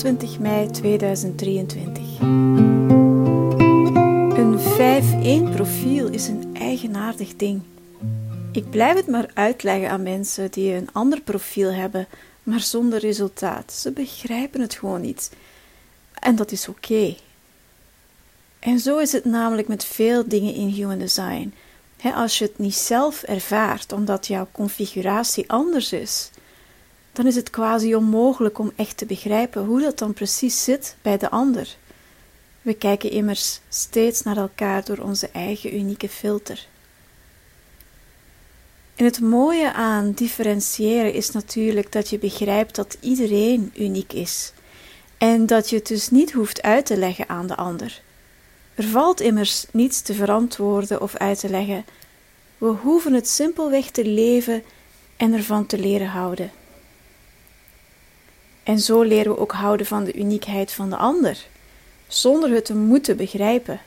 26 0.00 0.38
mei 0.38 0.70
2023. 0.70 2.20
Een 4.38 4.58
5-1 5.50 5.54
profiel 5.54 6.08
is 6.08 6.28
een 6.28 6.56
eigenaardig 6.56 7.36
ding. 7.36 7.62
Ik 8.52 8.70
blijf 8.70 8.96
het 8.96 9.06
maar 9.06 9.30
uitleggen 9.34 9.90
aan 9.90 10.02
mensen 10.02 10.50
die 10.50 10.74
een 10.74 10.88
ander 10.92 11.20
profiel 11.20 11.72
hebben, 11.72 12.06
maar 12.42 12.60
zonder 12.60 12.98
resultaat. 12.98 13.72
Ze 13.72 13.90
begrijpen 13.90 14.60
het 14.60 14.74
gewoon 14.74 15.00
niet. 15.00 15.30
En 16.14 16.36
dat 16.36 16.52
is 16.52 16.68
oké. 16.68 17.16
En 18.58 18.78
zo 18.78 18.98
is 18.98 19.12
het 19.12 19.24
namelijk 19.24 19.68
met 19.68 19.84
veel 19.84 20.28
dingen 20.28 20.54
in 20.54 20.68
human 20.68 20.98
design. 20.98 21.54
als 22.14 22.38
je 22.38 22.44
het 22.44 22.58
niet 22.58 22.74
zelf 22.74 23.22
ervaart, 23.22 23.92
omdat 23.92 24.26
jouw 24.26 24.48
configuratie 24.52 25.50
anders 25.50 25.92
is, 25.92 26.29
dan 27.20 27.28
is 27.28 27.36
het 27.36 27.50
quasi 27.50 27.94
onmogelijk 27.94 28.58
om 28.58 28.72
echt 28.76 28.96
te 28.96 29.06
begrijpen 29.06 29.64
hoe 29.64 29.80
dat 29.80 29.98
dan 29.98 30.12
precies 30.12 30.64
zit 30.64 30.96
bij 31.02 31.18
de 31.18 31.30
ander. 31.30 31.76
We 32.62 32.74
kijken 32.74 33.10
immers 33.10 33.60
steeds 33.68 34.22
naar 34.22 34.36
elkaar 34.36 34.84
door 34.84 34.98
onze 34.98 35.28
eigen 35.32 35.74
unieke 35.74 36.08
filter. 36.08 36.66
En 38.96 39.04
het 39.04 39.20
mooie 39.20 39.72
aan 39.72 40.12
differentiëren 40.12 41.12
is 41.12 41.30
natuurlijk 41.30 41.92
dat 41.92 42.08
je 42.08 42.18
begrijpt 42.18 42.74
dat 42.74 42.96
iedereen 43.00 43.72
uniek 43.76 44.12
is 44.12 44.52
en 45.18 45.46
dat 45.46 45.70
je 45.70 45.76
het 45.76 45.86
dus 45.86 46.10
niet 46.10 46.32
hoeft 46.32 46.62
uit 46.62 46.86
te 46.86 46.96
leggen 46.96 47.28
aan 47.28 47.46
de 47.46 47.56
ander. 47.56 48.02
Er 48.74 48.84
valt 48.84 49.20
immers 49.20 49.66
niets 49.72 50.00
te 50.00 50.14
verantwoorden 50.14 51.00
of 51.00 51.16
uit 51.16 51.40
te 51.40 51.48
leggen. 51.48 51.84
We 52.58 52.66
hoeven 52.66 53.12
het 53.12 53.28
simpelweg 53.28 53.90
te 53.90 54.04
leven 54.04 54.62
en 55.16 55.32
ervan 55.32 55.66
te 55.66 55.78
leren 55.78 56.08
houden. 56.08 56.50
En 58.62 58.78
zo 58.78 59.02
leren 59.02 59.32
we 59.32 59.38
ook 59.38 59.52
houden 59.52 59.86
van 59.86 60.04
de 60.04 60.14
uniekheid 60.14 60.72
van 60.72 60.90
de 60.90 60.96
ander, 60.96 61.46
zonder 62.06 62.50
het 62.50 62.64
te 62.64 62.74
moeten 62.74 63.16
begrijpen. 63.16 63.80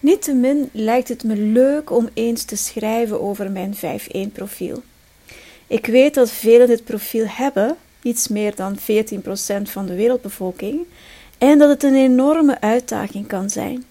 Niettemin 0.00 0.68
lijkt 0.72 1.08
het 1.08 1.24
me 1.24 1.36
leuk 1.36 1.90
om 1.90 2.08
eens 2.14 2.44
te 2.44 2.56
schrijven 2.56 3.20
over 3.20 3.50
mijn 3.50 3.76
5-1 3.76 4.32
profiel. 4.32 4.82
Ik 5.66 5.86
weet 5.86 6.14
dat 6.14 6.30
velen 6.30 6.66
dit 6.66 6.84
profiel 6.84 7.24
hebben, 7.26 7.76
iets 8.02 8.28
meer 8.28 8.54
dan 8.54 8.78
14% 8.78 8.82
van 9.62 9.86
de 9.86 9.94
wereldbevolking, 9.94 10.86
en 11.38 11.58
dat 11.58 11.68
het 11.68 11.82
een 11.82 11.94
enorme 11.94 12.60
uitdaging 12.60 13.26
kan 13.26 13.50
zijn. 13.50 13.84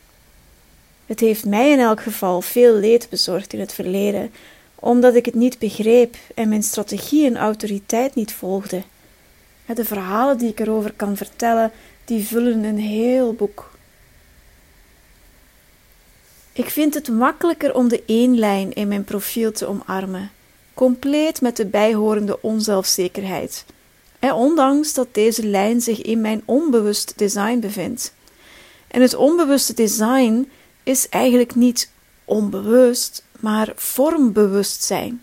Het 1.05 1.19
heeft 1.19 1.45
mij 1.45 1.71
in 1.71 1.79
elk 1.79 2.01
geval 2.01 2.41
veel 2.41 2.73
leed 2.73 3.07
bezorgd 3.09 3.53
in 3.53 3.59
het 3.59 3.73
verleden, 3.73 4.31
omdat 4.75 5.15
ik 5.15 5.25
het 5.25 5.35
niet 5.35 5.59
begreep 5.59 6.15
en 6.35 6.49
mijn 6.49 6.63
strategie 6.63 7.25
en 7.25 7.37
autoriteit 7.37 8.15
niet 8.15 8.33
volgde. 8.33 8.81
De 9.75 9.85
verhalen 9.85 10.37
die 10.37 10.49
ik 10.49 10.59
erover 10.59 10.93
kan 10.93 11.17
vertellen, 11.17 11.71
die 12.05 12.25
vullen 12.25 12.63
een 12.63 12.79
heel 12.79 13.33
boek. 13.33 13.69
Ik 16.53 16.69
vind 16.69 16.93
het 16.93 17.07
makkelijker 17.07 17.75
om 17.75 17.87
de 17.87 18.03
één 18.05 18.39
lijn 18.39 18.73
in 18.73 18.87
mijn 18.87 19.03
profiel 19.03 19.51
te 19.51 19.67
omarmen, 19.67 20.31
compleet 20.73 21.41
met 21.41 21.57
de 21.57 21.65
bijhorende 21.65 22.41
onzelfzekerheid. 22.41 23.65
En 24.19 24.33
ondanks 24.33 24.93
dat 24.93 25.07
deze 25.11 25.45
lijn 25.45 25.81
zich 25.81 26.01
in 26.01 26.21
mijn 26.21 26.41
onbewust 26.45 27.13
design 27.15 27.59
bevindt. 27.59 28.13
En 28.87 29.01
het 29.01 29.15
onbewuste 29.15 29.73
design 29.73 30.49
is 30.83 31.09
eigenlijk 31.09 31.55
niet 31.55 31.89
onbewust, 32.25 33.23
maar 33.39 33.71
vormbewustzijn. 33.75 35.21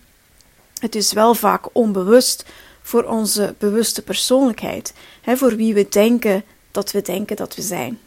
Het 0.79 0.95
is 0.95 1.13
wel 1.13 1.35
vaak 1.35 1.67
onbewust 1.73 2.45
voor 2.84 3.03
onze 3.05 3.55
bewuste 3.59 4.03
persoonlijkheid, 4.03 4.95
hè, 5.21 5.37
voor 5.37 5.56
wie 5.56 5.75
we 5.75 5.89
denken 5.89 6.45
dat 6.71 6.93
we 6.93 7.03
denken 7.03 7.37
dat 7.37 7.55
we 7.55 7.62
zijn. 7.62 7.99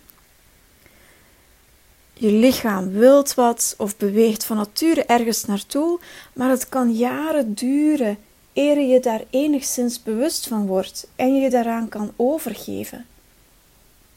Je 2.13 2.31
lichaam 2.31 2.91
wilt 2.91 3.33
wat 3.33 3.75
of 3.77 3.97
beweegt 3.97 4.43
van 4.43 4.57
nature 4.57 5.03
ergens 5.03 5.45
naartoe, 5.45 5.99
maar 6.33 6.49
het 6.49 6.69
kan 6.69 6.93
jaren 6.93 7.53
duren 7.53 8.17
eer 8.53 8.79
je 8.79 8.99
daar 8.99 9.23
enigszins 9.29 10.03
bewust 10.03 10.47
van 10.47 10.66
wordt 10.66 11.07
en 11.16 11.35
je 11.35 11.49
daaraan 11.49 11.89
kan 11.89 12.11
overgeven. 12.16 13.05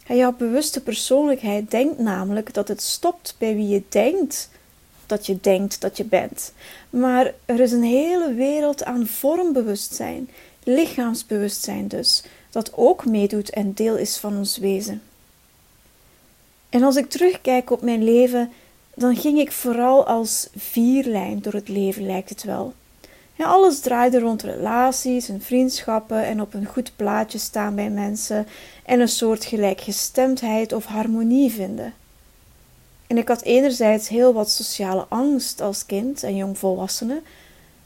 En 0.06 0.16
jouw 0.16 0.32
bewuste 0.32 0.82
persoonlijkheid 0.82 1.70
denkt 1.70 1.98
namelijk 1.98 2.54
dat 2.54 2.68
het 2.68 2.82
stopt 2.82 3.34
bij 3.38 3.54
wie 3.54 3.68
je 3.68 3.82
denkt 3.88 4.50
dat 5.10 5.26
je 5.26 5.40
denkt 5.40 5.80
dat 5.80 5.96
je 5.96 6.04
bent. 6.04 6.52
Maar 6.90 7.34
er 7.44 7.60
is 7.60 7.72
een 7.72 7.82
hele 7.82 8.34
wereld 8.34 8.84
aan 8.84 9.06
vormbewustzijn, 9.06 10.30
lichaamsbewustzijn 10.64 11.88
dus, 11.88 12.22
dat 12.50 12.72
ook 12.74 13.06
meedoet 13.06 13.50
en 13.50 13.72
deel 13.72 13.96
is 13.96 14.16
van 14.16 14.36
ons 14.36 14.56
wezen. 14.56 15.02
En 16.68 16.82
als 16.82 16.96
ik 16.96 17.10
terugkijk 17.10 17.70
op 17.70 17.82
mijn 17.82 18.04
leven, 18.04 18.52
dan 18.94 19.16
ging 19.16 19.38
ik 19.38 19.52
vooral 19.52 20.06
als 20.06 20.48
vierlijn 20.56 21.42
door 21.42 21.52
het 21.52 21.68
leven, 21.68 22.06
lijkt 22.06 22.28
het 22.28 22.42
wel. 22.44 22.74
Ja, 23.34 23.46
alles 23.46 23.80
draaide 23.80 24.18
rond 24.18 24.42
relaties 24.42 25.28
en 25.28 25.40
vriendschappen 25.40 26.24
en 26.24 26.40
op 26.40 26.54
een 26.54 26.66
goed 26.66 26.92
plaatje 26.96 27.38
staan 27.38 27.74
bij 27.74 27.90
mensen 27.90 28.46
en 28.84 29.00
een 29.00 29.08
soort 29.08 29.44
gelijkgestemdheid 29.44 30.72
of 30.72 30.84
harmonie 30.84 31.50
vinden. 31.50 31.94
En 33.06 33.18
ik 33.18 33.28
had 33.28 33.42
enerzijds 33.42 34.08
heel 34.08 34.32
wat 34.32 34.50
sociale 34.50 35.06
angst 35.08 35.60
als 35.60 35.86
kind 35.86 36.22
en 36.22 36.36
jongvolwassene, 36.36 37.22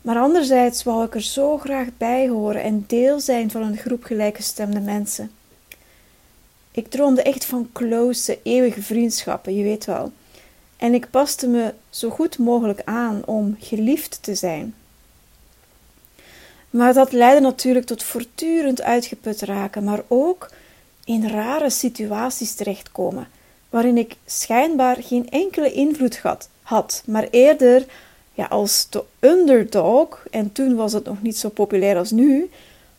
maar 0.04 0.18
anderzijds 0.18 0.82
wou 0.82 1.04
ik 1.04 1.14
er 1.14 1.22
zo 1.22 1.58
graag 1.58 1.88
bij 1.98 2.28
horen 2.28 2.62
en 2.62 2.84
deel 2.86 3.20
zijn 3.20 3.50
van 3.50 3.62
een 3.62 3.76
groep 3.76 4.04
gelijkgestemde 4.04 4.80
mensen. 4.80 5.30
Ik 6.70 6.88
droomde 6.88 7.22
echt 7.22 7.44
van 7.44 7.68
close, 7.72 8.38
eeuwige 8.42 8.82
vriendschappen, 8.82 9.56
je 9.56 9.62
weet 9.62 9.84
wel. 9.84 10.12
En 10.76 10.94
ik 10.94 11.10
paste 11.10 11.46
me 11.46 11.74
zo 11.90 12.10
goed 12.10 12.38
mogelijk 12.38 12.82
aan 12.84 13.22
om 13.26 13.56
geliefd 13.60 14.18
te 14.22 14.34
zijn. 14.34 14.74
Maar 16.70 16.94
dat 16.94 17.12
leidde 17.12 17.40
natuurlijk 17.40 17.86
tot 17.86 18.02
voortdurend 18.02 18.82
uitgeput 18.82 19.40
raken, 19.40 19.84
maar 19.84 20.02
ook 20.08 20.50
in 21.04 21.28
rare 21.28 21.70
situaties 21.70 22.54
terechtkomen, 22.54 23.28
waarin 23.70 23.98
ik 23.98 24.16
schijnbaar 24.24 24.96
geen 25.02 25.30
enkele 25.30 25.72
invloed 25.72 26.18
had, 26.18 26.48
had 26.62 27.02
maar 27.06 27.28
eerder 27.30 27.86
ja, 28.34 28.44
als 28.44 28.86
de 28.90 29.04
underdog, 29.20 30.24
en 30.30 30.52
toen 30.52 30.74
was 30.74 30.92
het 30.92 31.04
nog 31.04 31.22
niet 31.22 31.36
zo 31.36 31.48
populair 31.48 31.96
als 31.96 32.10
nu, 32.10 32.50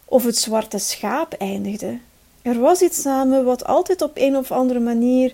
of 0.06 0.24
het 0.24 0.38
zwarte 0.38 0.78
schaap 0.78 1.34
eindigde. 1.34 1.98
Er 2.42 2.60
was 2.60 2.82
iets 2.82 3.04
me 3.04 3.44
wat 3.44 3.66
altijd 3.66 4.02
op 4.02 4.12
een 4.14 4.36
of 4.36 4.52
andere 4.52 4.80
manier 4.80 5.34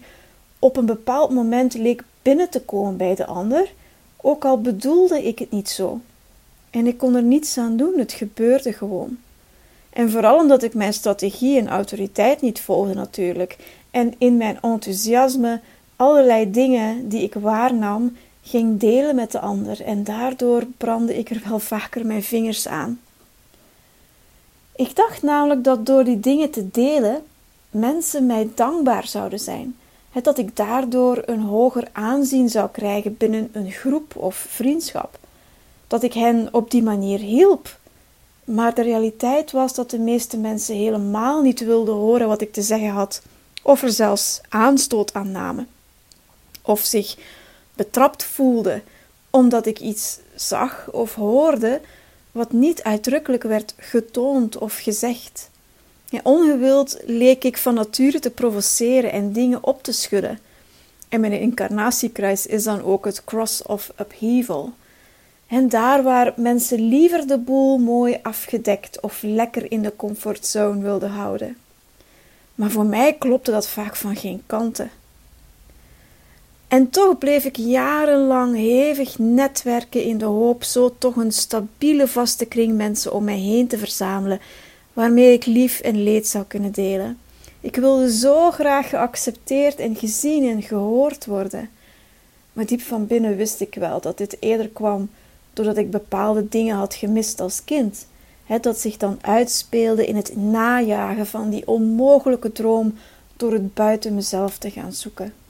op 0.59 0.77
een 0.77 0.85
bepaald 0.85 1.31
moment 1.31 1.73
leek 1.73 2.03
binnen 2.21 2.49
te 2.49 2.61
komen 2.61 2.97
bij 2.97 3.15
de 3.15 3.25
ander, 3.25 3.71
ook 4.17 4.45
al 4.45 4.61
bedoelde 4.61 5.23
ik 5.23 5.39
het 5.39 5.51
niet 5.51 5.69
zo. 5.69 5.99
En 6.69 6.87
ik 6.87 6.97
kon 6.97 7.15
er 7.15 7.23
niets 7.23 7.57
aan 7.57 7.77
doen, 7.77 7.97
het 7.97 8.11
gebeurde 8.11 8.73
gewoon. 8.73 9.17
En 9.89 10.11
vooral 10.11 10.37
omdat 10.37 10.63
ik 10.63 10.73
mijn 10.73 10.93
strategie 10.93 11.59
en 11.59 11.69
autoriteit 11.69 12.41
niet 12.41 12.61
volgde 12.61 12.93
natuurlijk, 12.93 13.57
en 13.91 14.13
in 14.17 14.37
mijn 14.37 14.61
enthousiasme 14.61 15.59
allerlei 15.95 16.51
dingen 16.51 17.09
die 17.09 17.23
ik 17.23 17.33
waarnam 17.33 18.15
ging 18.43 18.79
delen 18.79 19.15
met 19.15 19.31
de 19.31 19.39
ander 19.39 19.81
en 19.81 20.03
daardoor 20.03 20.65
brandde 20.77 21.17
ik 21.17 21.29
er 21.29 21.41
wel 21.47 21.59
vaker 21.59 22.05
mijn 22.05 22.23
vingers 22.23 22.67
aan. 22.67 22.99
Ik 24.75 24.95
dacht 24.95 25.21
namelijk 25.21 25.63
dat 25.63 25.85
door 25.85 26.03
die 26.03 26.19
dingen 26.19 26.49
te 26.49 26.69
delen 26.71 27.23
mensen 27.69 28.25
mij 28.25 28.49
dankbaar 28.55 29.07
zouden 29.07 29.39
zijn. 29.39 29.75
Het 30.11 30.23
dat 30.23 30.37
ik 30.37 30.55
daardoor 30.55 31.23
een 31.25 31.41
hoger 31.41 31.87
aanzien 31.91 32.49
zou 32.49 32.69
krijgen 32.69 33.17
binnen 33.17 33.49
een 33.51 33.71
groep 33.71 34.15
of 34.15 34.35
vriendschap. 34.35 35.19
Dat 35.87 36.03
ik 36.03 36.13
hen 36.13 36.49
op 36.51 36.71
die 36.71 36.83
manier 36.83 37.19
hielp. 37.19 37.79
Maar 38.43 38.73
de 38.73 38.81
realiteit 38.81 39.51
was 39.51 39.73
dat 39.73 39.89
de 39.89 39.99
meeste 39.99 40.37
mensen 40.37 40.75
helemaal 40.75 41.41
niet 41.41 41.59
wilden 41.59 41.93
horen 41.93 42.27
wat 42.27 42.41
ik 42.41 42.53
te 42.53 42.61
zeggen 42.61 42.89
had, 42.89 43.21
of 43.61 43.81
er 43.81 43.91
zelfs 43.91 44.41
aanstoot 44.49 45.13
aan 45.13 45.31
namen, 45.31 45.67
of 46.61 46.79
zich 46.79 47.17
betrapt 47.83 48.23
voelde 48.23 48.81
omdat 49.29 49.65
ik 49.65 49.79
iets 49.79 50.19
zag 50.35 50.91
of 50.91 51.15
hoorde 51.15 51.81
wat 52.31 52.51
niet 52.51 52.83
uitdrukkelijk 52.83 53.43
werd 53.43 53.73
getoond 53.77 54.57
of 54.57 54.77
gezegd. 54.77 55.49
Ongewild 56.23 56.97
leek 57.05 57.43
ik 57.43 57.57
van 57.57 57.73
nature 57.73 58.19
te 58.19 58.29
provoceren 58.29 59.11
en 59.11 59.31
dingen 59.33 59.63
op 59.63 59.83
te 59.83 59.91
schudden. 59.91 60.39
En 61.09 61.19
mijn 61.21 61.39
incarnatiekruis 61.39 62.45
is 62.45 62.63
dan 62.63 62.83
ook 62.83 63.05
het 63.05 63.23
cross 63.23 63.63
of 63.63 63.91
upheaval. 63.99 64.73
En 65.47 65.69
daar 65.69 66.03
waar 66.03 66.33
mensen 66.35 66.79
liever 66.87 67.27
de 67.27 67.37
boel 67.37 67.77
mooi 67.77 68.19
afgedekt 68.21 68.99
of 68.99 69.21
lekker 69.21 69.71
in 69.71 69.81
de 69.81 69.95
comfortzone 69.95 70.81
wilden 70.81 71.09
houden. 71.09 71.57
Maar 72.55 72.71
voor 72.71 72.85
mij 72.85 73.13
klopte 73.13 73.51
dat 73.51 73.67
vaak 73.67 73.95
van 73.95 74.15
geen 74.15 74.43
kanten. 74.45 74.91
En 76.71 76.89
toch 76.89 77.17
bleef 77.17 77.45
ik 77.45 77.57
jarenlang 77.57 78.55
hevig 78.55 79.19
netwerken 79.19 80.03
in 80.03 80.17
de 80.17 80.25
hoop 80.25 80.63
zo 80.63 80.95
toch 80.97 81.15
een 81.15 81.31
stabiele 81.31 82.07
vaste 82.07 82.45
kring 82.45 82.75
mensen 82.75 83.13
om 83.13 83.23
mij 83.23 83.37
heen 83.37 83.67
te 83.67 83.77
verzamelen, 83.77 84.39
waarmee 84.93 85.33
ik 85.33 85.45
lief 85.45 85.79
en 85.79 86.03
leed 86.03 86.27
zou 86.27 86.43
kunnen 86.47 86.71
delen. 86.71 87.17
Ik 87.59 87.75
wilde 87.75 88.11
zo 88.13 88.51
graag 88.51 88.89
geaccepteerd 88.89 89.79
en 89.79 89.95
gezien 89.95 90.49
en 90.49 90.61
gehoord 90.61 91.25
worden. 91.25 91.69
Maar 92.53 92.65
diep 92.65 92.81
van 92.81 93.07
binnen 93.07 93.35
wist 93.35 93.61
ik 93.61 93.75
wel 93.75 94.01
dat 94.01 94.17
dit 94.17 94.37
eerder 94.39 94.69
kwam 94.69 95.09
doordat 95.53 95.77
ik 95.77 95.91
bepaalde 95.91 96.49
dingen 96.49 96.75
had 96.75 96.93
gemist 96.93 97.39
als 97.39 97.63
kind. 97.63 98.07
Dat 98.61 98.79
zich 98.79 98.97
dan 98.97 99.17
uitspeelde 99.21 100.05
in 100.05 100.15
het 100.15 100.35
najagen 100.35 101.27
van 101.27 101.49
die 101.49 101.67
onmogelijke 101.67 102.51
droom 102.51 102.93
door 103.37 103.53
het 103.53 103.73
buiten 103.73 104.15
mezelf 104.15 104.57
te 104.57 104.69
gaan 104.69 104.93
zoeken. 104.93 105.40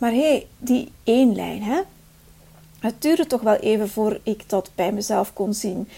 Maar 0.00 0.10
hé, 0.10 0.30
hey, 0.30 0.46
die 0.58 0.92
één 1.04 1.34
lijn, 1.34 1.62
hè? 1.62 1.80
Het 2.78 3.02
duurde 3.02 3.26
toch 3.26 3.40
wel 3.40 3.54
even 3.54 3.88
voor 3.88 4.20
ik 4.22 4.48
dat 4.48 4.70
bij 4.74 4.92
mezelf 4.92 5.32
kon 5.32 5.54
zien. 5.54 5.88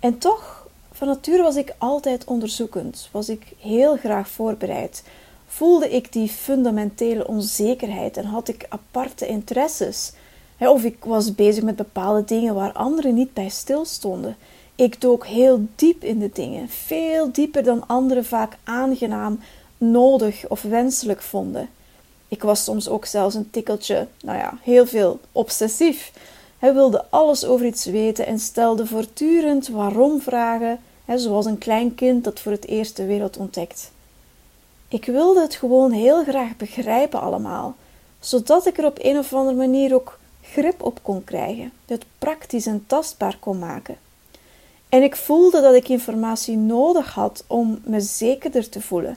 En 0.00 0.18
toch, 0.18 0.68
van 0.92 1.08
nature 1.08 1.42
was 1.42 1.56
ik 1.56 1.74
altijd 1.78 2.24
onderzoekend, 2.24 3.08
was 3.12 3.28
ik 3.28 3.52
heel 3.58 3.96
graag 3.96 4.28
voorbereid. 4.28 5.04
Voelde 5.46 5.90
ik 5.90 6.12
die 6.12 6.28
fundamentele 6.28 7.26
onzekerheid 7.26 8.16
en 8.16 8.24
had 8.24 8.48
ik 8.48 8.66
aparte 8.68 9.26
interesses. 9.26 10.12
Of 10.58 10.84
ik 10.84 11.04
was 11.04 11.34
bezig 11.34 11.64
met 11.64 11.76
bepaalde 11.76 12.24
dingen 12.24 12.54
waar 12.54 12.72
anderen 12.72 13.14
niet 13.14 13.34
bij 13.34 13.48
stilstonden. 13.48 14.36
Ik 14.74 15.00
dook 15.00 15.26
heel 15.26 15.66
diep 15.74 16.04
in 16.04 16.18
de 16.18 16.30
dingen, 16.32 16.68
veel 16.68 17.32
dieper 17.32 17.62
dan 17.62 17.86
anderen 17.86 18.24
vaak 18.24 18.56
aangenaam, 18.64 19.40
nodig 19.78 20.48
of 20.48 20.62
wenselijk 20.62 21.22
vonden. 21.22 21.68
Ik 22.28 22.42
was 22.42 22.64
soms 22.64 22.88
ook 22.88 23.04
zelfs 23.04 23.34
een 23.34 23.50
tikkeltje, 23.50 24.06
nou 24.20 24.38
ja, 24.38 24.58
heel 24.62 24.86
veel 24.86 25.20
obsessief. 25.32 26.12
Hij 26.58 26.74
wilde 26.74 27.04
alles 27.10 27.44
over 27.44 27.66
iets 27.66 27.84
weten 27.84 28.26
en 28.26 28.38
stelde 28.38 28.86
voortdurend 28.86 29.68
waarom-vragen, 29.68 30.80
zoals 31.14 31.46
een 31.46 31.58
klein 31.58 31.94
kind 31.94 32.24
dat 32.24 32.40
voor 32.40 32.52
het 32.52 32.66
eerst 32.66 32.96
de 32.96 33.06
wereld 33.06 33.36
ontdekt. 33.36 33.90
Ik 34.88 35.04
wilde 35.04 35.40
het 35.40 35.54
gewoon 35.54 35.90
heel 35.90 36.22
graag 36.22 36.56
begrijpen 36.56 37.20
allemaal, 37.20 37.76
zodat 38.20 38.66
ik 38.66 38.78
er 38.78 38.84
op 38.84 38.98
een 39.02 39.18
of 39.18 39.34
andere 39.34 39.56
manier 39.56 39.94
ook 39.94 40.18
grip 40.42 40.82
op 40.82 40.98
kon 41.02 41.24
krijgen, 41.24 41.72
het 41.86 42.04
praktisch 42.18 42.66
en 42.66 42.84
tastbaar 42.86 43.36
kon 43.40 43.58
maken. 43.58 43.96
En 44.88 45.02
ik 45.02 45.16
voelde 45.16 45.60
dat 45.60 45.74
ik 45.74 45.88
informatie 45.88 46.56
nodig 46.56 47.14
had 47.14 47.44
om 47.46 47.80
me 47.84 48.00
zekerder 48.00 48.68
te 48.68 48.80
voelen. 48.80 49.16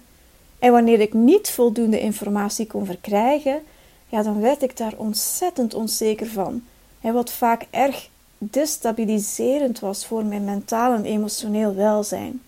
En 0.62 0.72
wanneer 0.72 1.00
ik 1.00 1.14
niet 1.14 1.50
voldoende 1.50 2.00
informatie 2.00 2.68
kon 2.68 2.86
verkrijgen, 2.86 3.62
ja, 4.08 4.24
dan 4.24 4.42
werd 4.42 4.62
ik 4.62 4.78
daar 4.78 4.94
ontzettend 4.98 5.74
onzeker 5.74 6.28
van. 6.28 6.64
En 7.02 7.14
wat 7.14 7.32
vaak 7.32 7.66
erg 7.70 8.10
destabiliserend 8.38 9.80
was 9.80 10.06
voor 10.06 10.26
mijn 10.26 10.44
mentaal 10.44 10.94
en 10.94 11.06
emotioneel 11.06 11.76
welzijn. 11.76 12.42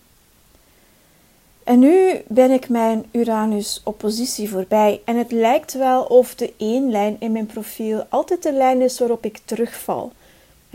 En 1.64 1.78
nu 1.78 2.22
ben 2.28 2.50
ik 2.50 2.68
mijn 2.68 3.04
Uranus-oppositie 3.10 4.50
voorbij 4.50 5.00
en 5.04 5.16
het 5.16 5.32
lijkt 5.32 5.72
wel 5.72 6.02
of 6.02 6.34
de 6.34 6.52
één 6.56 6.90
lijn 6.90 7.16
in 7.18 7.32
mijn 7.32 7.46
profiel 7.46 8.06
altijd 8.08 8.42
de 8.42 8.52
lijn 8.52 8.80
is 8.80 8.98
waarop 8.98 9.24
ik 9.24 9.40
terugval. 9.44 10.12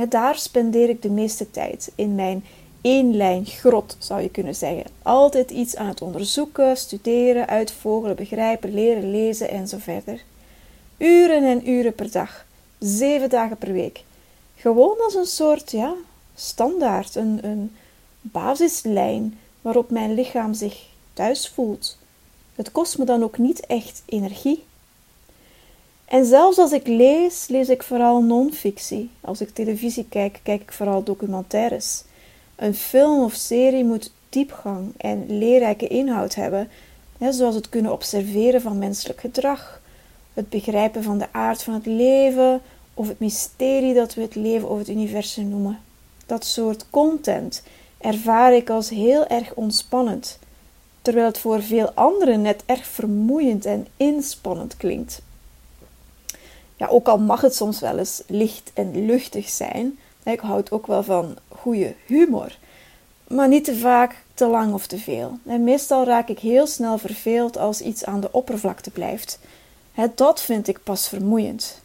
daar 0.09 0.35
spendeer 0.35 0.89
ik 0.89 1.01
de 1.01 1.09
meeste 1.09 1.51
tijd 1.51 1.91
in 1.95 2.15
mijn 2.15 2.43
één 2.81 3.15
lijn 3.15 3.45
grot, 3.45 3.95
zou 3.99 4.21
je 4.21 4.29
kunnen 4.29 4.55
zeggen. 4.55 4.85
Altijd 5.03 5.51
iets 5.51 5.75
aan 5.75 5.87
het 5.87 6.01
onderzoeken, 6.01 6.77
studeren, 6.77 7.47
uitvogelen, 7.47 8.15
begrijpen, 8.15 8.73
leren, 8.73 9.11
lezen 9.11 9.49
en 9.49 9.67
zo 9.67 9.77
verder. 9.79 10.23
Uren 10.97 11.43
en 11.43 11.69
uren 11.69 11.93
per 11.93 12.11
dag, 12.11 12.45
zeven 12.79 13.29
dagen 13.29 13.57
per 13.57 13.71
week. 13.71 14.03
Gewoon 14.55 14.97
als 14.99 15.15
een 15.15 15.25
soort, 15.25 15.71
ja, 15.71 15.93
standaard, 16.35 17.15
een, 17.15 17.39
een 17.41 17.75
basislijn 18.21 19.39
waarop 19.61 19.89
mijn 19.89 20.13
lichaam 20.13 20.53
zich 20.53 20.87
thuis 21.13 21.47
voelt. 21.47 21.97
Het 22.55 22.71
kost 22.71 22.97
me 22.97 23.05
dan 23.05 23.23
ook 23.23 23.37
niet 23.37 23.65
echt 23.65 24.01
energie. 24.05 24.63
En 26.05 26.25
zelfs 26.25 26.57
als 26.57 26.71
ik 26.71 26.87
lees, 26.87 27.47
lees 27.47 27.69
ik 27.69 27.83
vooral 27.83 28.21
non-fictie. 28.21 29.09
Als 29.21 29.41
ik 29.41 29.49
televisie 29.49 30.05
kijk, 30.09 30.39
kijk 30.43 30.61
ik 30.61 30.71
vooral 30.71 31.03
documentaires. 31.03 32.03
Een 32.59 32.75
film 32.75 33.23
of 33.23 33.33
serie 33.33 33.83
moet 33.83 34.11
diepgang 34.29 34.93
en 34.97 35.37
leerrijke 35.37 35.87
inhoud 35.87 36.35
hebben, 36.35 36.69
zoals 37.29 37.55
het 37.55 37.69
kunnen 37.69 37.91
observeren 37.91 38.61
van 38.61 38.77
menselijk 38.77 39.19
gedrag, 39.19 39.81
het 40.33 40.49
begrijpen 40.49 41.03
van 41.03 41.17
de 41.17 41.27
aard 41.31 41.63
van 41.63 41.73
het 41.73 41.85
leven 41.85 42.61
of 42.93 43.07
het 43.07 43.19
mysterie 43.19 43.93
dat 43.93 44.13
we 44.13 44.21
het 44.21 44.35
leven 44.35 44.69
of 44.69 44.77
het 44.77 44.89
universum 44.89 45.49
noemen. 45.49 45.79
Dat 46.25 46.45
soort 46.45 46.85
content 46.89 47.63
ervaar 47.97 48.53
ik 48.53 48.69
als 48.69 48.89
heel 48.89 49.27
erg 49.27 49.53
ontspannend, 49.53 50.39
terwijl 51.01 51.25
het 51.25 51.39
voor 51.39 51.61
veel 51.61 51.91
anderen 51.91 52.41
net 52.41 52.63
erg 52.65 52.87
vermoeiend 52.87 53.65
en 53.65 53.87
inspannend 53.97 54.77
klinkt. 54.77 55.21
Ja, 56.75 56.87
ook 56.87 57.07
al 57.07 57.19
mag 57.19 57.41
het 57.41 57.55
soms 57.55 57.79
wel 57.79 57.97
eens 57.97 58.23
licht 58.27 58.71
en 58.73 59.05
luchtig 59.05 59.49
zijn, 59.49 59.97
ik 60.23 60.39
houd 60.39 60.71
ook 60.71 60.87
wel 60.87 61.03
van 61.03 61.37
goede 61.61 61.93
humor, 62.05 62.57
maar 63.27 63.47
niet 63.47 63.63
te 63.63 63.77
vaak, 63.77 64.23
te 64.33 64.45
lang 64.45 64.73
of 64.73 64.87
te 64.87 64.97
veel. 64.97 65.37
En 65.45 65.63
meestal 65.63 66.05
raak 66.05 66.27
ik 66.29 66.39
heel 66.39 66.67
snel 66.67 66.97
verveeld 66.97 67.57
als 67.57 67.81
iets 67.81 68.05
aan 68.05 68.19
de 68.19 68.31
oppervlakte 68.31 68.91
blijft. 68.91 69.39
Dat 70.15 70.41
vind 70.41 70.67
ik 70.67 70.83
pas 70.83 71.07
vermoeiend. 71.07 71.81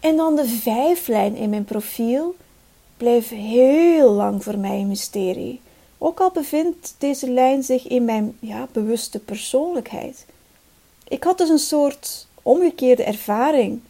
En 0.00 0.16
dan 0.16 0.36
de 0.36 0.46
vijflijn 0.46 1.36
in 1.36 1.50
mijn 1.50 1.64
profiel 1.64 2.36
bleef 2.96 3.28
heel 3.28 4.10
lang 4.10 4.42
voor 4.42 4.58
mij 4.58 4.80
een 4.80 4.88
mysterie. 4.88 5.60
Ook 5.98 6.20
al 6.20 6.30
bevindt 6.30 6.94
deze 6.98 7.30
lijn 7.30 7.62
zich 7.62 7.86
in 7.86 8.04
mijn 8.04 8.36
ja, 8.40 8.68
bewuste 8.72 9.18
persoonlijkheid. 9.18 10.26
Ik 11.08 11.24
had 11.24 11.38
dus 11.38 11.48
een 11.48 11.58
soort 11.58 12.26
omgekeerde 12.42 13.04
ervaring, 13.04 13.80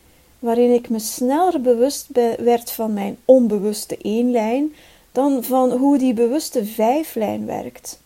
waarin 0.43 0.75
ik 0.75 0.89
me 0.89 0.99
sneller 0.99 1.61
bewust 1.61 2.09
werd 2.39 2.71
van 2.71 2.93
mijn 2.93 3.17
onbewuste 3.25 3.97
eenlijn 3.97 4.75
dan 5.13 5.45
van 5.45 5.71
hoe 5.71 5.99
die 5.99 6.15
bewuste 6.15 6.65
vijflijn 6.65 7.47
werkt. 7.47 8.01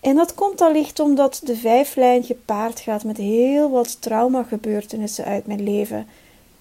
En 0.00 0.14
dat 0.14 0.34
komt 0.34 0.60
allicht 0.60 1.00
omdat 1.00 1.40
de 1.44 1.56
vijflijn 1.56 2.22
gepaard 2.22 2.80
gaat 2.80 3.04
met 3.04 3.16
heel 3.16 3.70
wat 3.70 4.02
traumagebeurtenissen 4.02 5.24
uit 5.24 5.46
mijn 5.46 5.62
leven, 5.62 6.06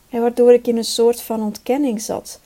en 0.10 0.22
waardoor 0.22 0.54
ik 0.54 0.68
in 0.68 0.78
een 0.78 0.84
soort 0.84 1.22
van 1.22 1.42
ontkenning 1.42 2.02
zat 2.02 2.40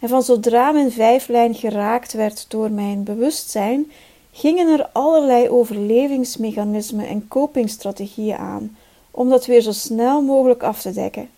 en 0.00 0.08
van 0.08 0.22
zodra 0.22 0.72
mijn 0.72 0.92
vijflijn 0.92 1.54
geraakt 1.54 2.12
werd 2.12 2.44
door 2.48 2.70
mijn 2.70 3.04
bewustzijn, 3.04 3.90
gingen 4.32 4.68
er 4.68 4.88
allerlei 4.92 5.48
overlevingsmechanismen 5.48 7.06
en 7.06 7.28
copingstrategieën 7.28 8.36
aan 8.36 8.76
om 9.10 9.28
dat 9.28 9.46
weer 9.46 9.60
zo 9.60 9.72
snel 9.72 10.22
mogelijk 10.22 10.62
af 10.62 10.80
te 10.80 10.92
dekken. 10.92 11.28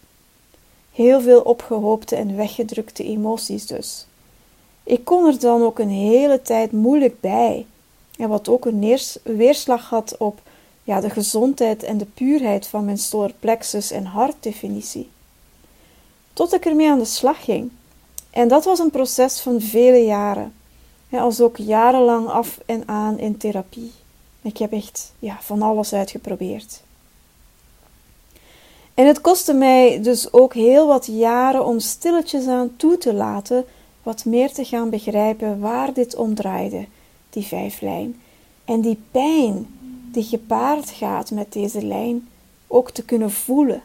Heel 0.92 1.20
veel 1.20 1.40
opgehoopte 1.40 2.16
en 2.16 2.36
weggedrukte 2.36 3.04
emoties 3.04 3.66
dus. 3.66 4.06
Ik 4.84 5.04
kon 5.04 5.26
er 5.26 5.38
dan 5.38 5.62
ook 5.62 5.78
een 5.78 5.90
hele 5.90 6.42
tijd 6.42 6.72
moeilijk 6.72 7.20
bij, 7.20 7.66
en 8.16 8.28
wat 8.28 8.48
ook 8.48 8.64
een 8.64 8.98
weerslag 9.22 9.88
had 9.88 10.16
op 10.18 10.40
ja, 10.84 11.00
de 11.00 11.10
gezondheid 11.10 11.82
en 11.82 11.98
de 11.98 12.04
puurheid 12.04 12.66
van 12.66 12.84
mijn 12.84 12.98
solarplexus 12.98 13.90
en 13.90 14.04
hartdefinitie. 14.04 15.08
Tot 16.32 16.54
ik 16.54 16.66
ermee 16.66 16.90
aan 16.90 16.98
de 16.98 17.04
slag 17.04 17.44
ging 17.44 17.70
en 18.30 18.48
dat 18.48 18.64
was 18.64 18.78
een 18.78 18.90
proces 18.90 19.40
van 19.40 19.60
vele 19.60 20.04
jaren. 20.04 20.54
Ja, 21.08 21.20
als 21.20 21.40
ook 21.40 21.56
jarenlang 21.56 22.28
af 22.28 22.60
en 22.66 22.88
aan 22.88 23.18
in 23.18 23.36
therapie. 23.36 23.92
Ik 24.42 24.56
heb 24.56 24.72
echt 24.72 25.12
ja, 25.18 25.38
van 25.40 25.62
alles 25.62 25.92
uitgeprobeerd. 25.92 26.82
En 28.94 29.06
het 29.06 29.20
kostte 29.20 29.52
mij 29.52 30.02
dus 30.02 30.32
ook 30.32 30.54
heel 30.54 30.86
wat 30.86 31.06
jaren 31.06 31.66
om 31.66 31.80
stilletjes 31.80 32.46
aan 32.46 32.76
toe 32.76 32.98
te 32.98 33.14
laten 33.14 33.64
wat 34.02 34.24
meer 34.24 34.52
te 34.52 34.64
gaan 34.64 34.90
begrijpen 34.90 35.60
waar 35.60 35.92
dit 35.92 36.14
om 36.14 36.34
draaide, 36.34 36.86
die 37.30 37.46
vijflijn. 37.46 38.20
En 38.64 38.80
die 38.80 38.98
pijn 39.10 39.66
die 40.12 40.24
gepaard 40.24 40.90
gaat 40.90 41.30
met 41.30 41.52
deze 41.52 41.84
lijn 41.84 42.28
ook 42.66 42.90
te 42.90 43.04
kunnen 43.04 43.30
voelen 43.30 43.82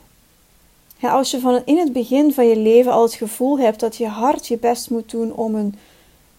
als 1.01 1.31
je 1.31 1.39
van 1.39 1.61
in 1.65 1.77
het 1.77 1.93
begin 1.93 2.33
van 2.33 2.47
je 2.47 2.57
leven 2.57 2.91
al 2.91 3.01
het 3.01 3.13
gevoel 3.13 3.59
hebt 3.59 3.79
dat 3.79 3.95
je 3.95 4.07
hard 4.07 4.47
je 4.47 4.57
best 4.57 4.89
moet 4.89 5.11
doen 5.11 5.33
om 5.33 5.55
een 5.55 5.75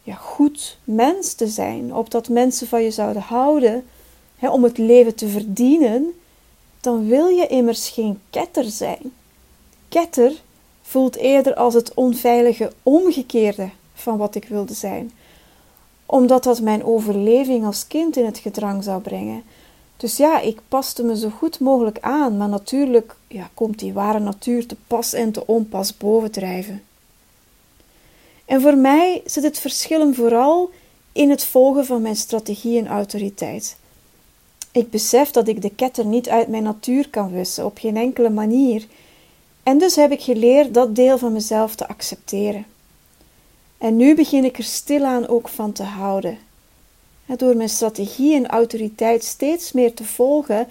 ja, 0.02 0.14
goed 0.14 0.78
mens 0.84 1.34
te 1.34 1.46
zijn, 1.46 1.94
opdat 1.94 2.28
mensen 2.28 2.66
van 2.66 2.82
je 2.82 2.90
zouden 2.90 3.22
houden, 3.22 3.84
hè, 4.36 4.50
om 4.50 4.62
het 4.62 4.78
leven 4.78 5.14
te 5.14 5.28
verdienen, 5.28 6.14
dan 6.80 7.06
wil 7.06 7.26
je 7.26 7.46
immers 7.46 7.88
geen 7.88 8.20
ketter 8.30 8.64
zijn. 8.64 9.12
Ketter 9.88 10.32
voelt 10.82 11.16
eerder 11.16 11.54
als 11.54 11.74
het 11.74 11.94
onveilige 11.94 12.72
omgekeerde 12.82 13.70
van 13.94 14.16
wat 14.16 14.34
ik 14.34 14.44
wilde 14.44 14.74
zijn, 14.74 15.12
omdat 16.06 16.44
dat 16.44 16.60
mijn 16.60 16.84
overleving 16.84 17.64
als 17.66 17.86
kind 17.86 18.16
in 18.16 18.24
het 18.24 18.38
gedrang 18.38 18.84
zou 18.84 19.00
brengen. 19.00 19.42
Dus 19.96 20.16
ja, 20.16 20.40
ik 20.40 20.60
paste 20.68 21.02
me 21.02 21.18
zo 21.18 21.28
goed 21.28 21.60
mogelijk 21.60 21.98
aan, 22.00 22.36
maar 22.36 22.48
natuurlijk 22.48 23.16
ja, 23.28 23.50
komt 23.54 23.78
die 23.78 23.92
ware 23.92 24.18
natuur 24.18 24.66
te 24.66 24.76
pas 24.86 25.12
en 25.12 25.32
te 25.32 25.46
onpas 25.46 25.96
bovendrijven. 25.96 26.82
En 28.44 28.60
voor 28.60 28.76
mij 28.76 29.22
zit 29.24 29.42
het 29.42 29.58
verschil 29.58 30.14
vooral 30.14 30.70
in 31.12 31.30
het 31.30 31.44
volgen 31.44 31.86
van 31.86 32.02
mijn 32.02 32.16
strategie 32.16 32.78
en 32.78 32.86
autoriteit. 32.86 33.76
Ik 34.72 34.90
besef 34.90 35.30
dat 35.30 35.48
ik 35.48 35.62
de 35.62 35.70
ketter 35.70 36.04
niet 36.04 36.28
uit 36.28 36.48
mijn 36.48 36.62
natuur 36.62 37.10
kan 37.10 37.30
wissen, 37.30 37.64
op 37.64 37.78
geen 37.78 37.96
enkele 37.96 38.30
manier. 38.30 38.86
En 39.62 39.78
dus 39.78 39.96
heb 39.96 40.10
ik 40.10 40.22
geleerd 40.22 40.74
dat 40.74 40.94
deel 40.94 41.18
van 41.18 41.32
mezelf 41.32 41.74
te 41.74 41.88
accepteren. 41.88 42.66
En 43.78 43.96
nu 43.96 44.14
begin 44.14 44.44
ik 44.44 44.58
er 44.58 44.64
stilaan 44.64 45.28
ook 45.28 45.48
van 45.48 45.72
te 45.72 45.82
houden. 45.82 46.38
Door 47.36 47.56
mijn 47.56 47.68
strategie 47.68 48.34
en 48.34 48.46
autoriteit 48.46 49.24
steeds 49.24 49.72
meer 49.72 49.94
te 49.94 50.04
volgen, 50.04 50.66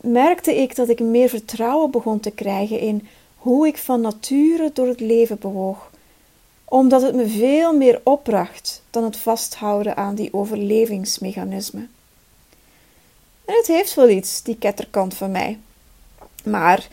merkte 0.00 0.56
ik 0.56 0.76
dat 0.76 0.88
ik 0.88 1.00
meer 1.00 1.28
vertrouwen 1.28 1.90
begon 1.90 2.20
te 2.20 2.30
krijgen 2.30 2.80
in 2.80 3.08
hoe 3.36 3.66
ik 3.66 3.76
van 3.76 4.00
nature 4.00 4.70
door 4.72 4.86
het 4.86 5.00
leven 5.00 5.38
bewoog, 5.38 5.90
omdat 6.64 7.02
het 7.02 7.14
me 7.14 7.28
veel 7.28 7.76
meer 7.76 8.00
opbracht 8.04 8.82
dan 8.90 9.04
het 9.04 9.16
vasthouden 9.16 9.96
aan 9.96 10.14
die 10.14 10.32
overlevingsmechanismen. 10.32 11.90
En 13.50 13.56
het 13.56 13.66
heeft 13.66 13.94
wel 13.94 14.08
iets, 14.08 14.42
die 14.42 14.56
ketterkant 14.58 15.14
van 15.14 15.30
mij. 15.30 15.58
Maar 16.44 16.88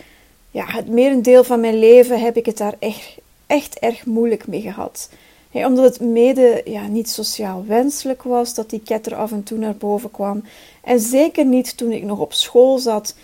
ja, 0.52 0.66
het 0.66 0.88
merendeel 0.88 1.44
van 1.44 1.60
mijn 1.60 1.80
leven 1.80 2.20
heb 2.20 2.38
ik 2.38 2.46
het 2.46 2.58
daar 2.58 2.76
echt, 2.80 3.16
echt 3.48 3.80
erg 3.80 4.06
moeilijk 4.06 4.48
mee 4.48 4.62
gehad. 4.62 5.10
omdat 5.52 5.84
het 5.84 6.00
mede 6.00 6.62
ja, 6.66 6.88
niet 6.88 7.10
sociaal 7.10 7.66
wenselijk 7.68 8.24
was 8.24 8.54
dat 8.54 8.70
die 8.70 8.82
ketter 8.86 9.16
af 9.16 9.32
en 9.32 9.44
toe 9.44 9.58
naar 9.58 9.76
boven 9.76 10.12
kwam. 10.12 10.44
En 10.84 11.00
zeker 11.00 11.46
niet 11.46 11.78
toen 11.78 11.92
ik 11.92 12.04
nog 12.04 12.20
op 12.20 12.34
school 12.34 12.78
zat 12.78 13.16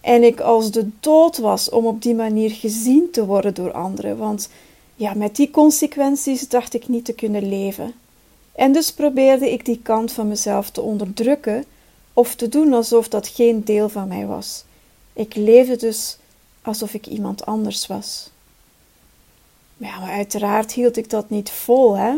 en 0.00 0.22
ik 0.22 0.40
als 0.40 0.70
de 0.70 0.88
dood 1.00 1.38
was 1.38 1.70
om 1.70 1.86
op 1.86 2.02
die 2.02 2.14
manier 2.14 2.50
gezien 2.50 3.10
te 3.10 3.26
worden 3.26 3.54
door 3.54 3.72
anderen. 3.72 4.16
Want 4.16 4.48
ja, 4.94 5.14
met 5.14 5.36
die 5.36 5.50
consequenties 5.50 6.48
dacht 6.48 6.74
ik 6.74 6.88
niet 6.88 7.04
te 7.04 7.14
kunnen 7.14 7.48
leven. 7.48 7.94
En 8.54 8.72
dus 8.72 8.92
probeerde 8.92 9.52
ik 9.52 9.64
die 9.64 9.80
kant 9.82 10.12
van 10.12 10.28
mezelf 10.28 10.70
te 10.70 10.80
onderdrukken 10.80 11.64
of 12.18 12.34
te 12.34 12.48
doen 12.48 12.72
alsof 12.72 13.08
dat 13.08 13.28
geen 13.28 13.64
deel 13.64 13.88
van 13.88 14.08
mij 14.08 14.26
was. 14.26 14.64
Ik 15.12 15.34
leefde 15.34 15.76
dus 15.76 16.18
alsof 16.62 16.94
ik 16.94 17.06
iemand 17.06 17.46
anders 17.46 17.86
was. 17.86 18.30
Ja, 19.76 19.98
maar 19.98 20.10
uiteraard 20.10 20.72
hield 20.72 20.96
ik 20.96 21.10
dat 21.10 21.30
niet 21.30 21.50
vol, 21.50 21.96
hè? 21.96 22.14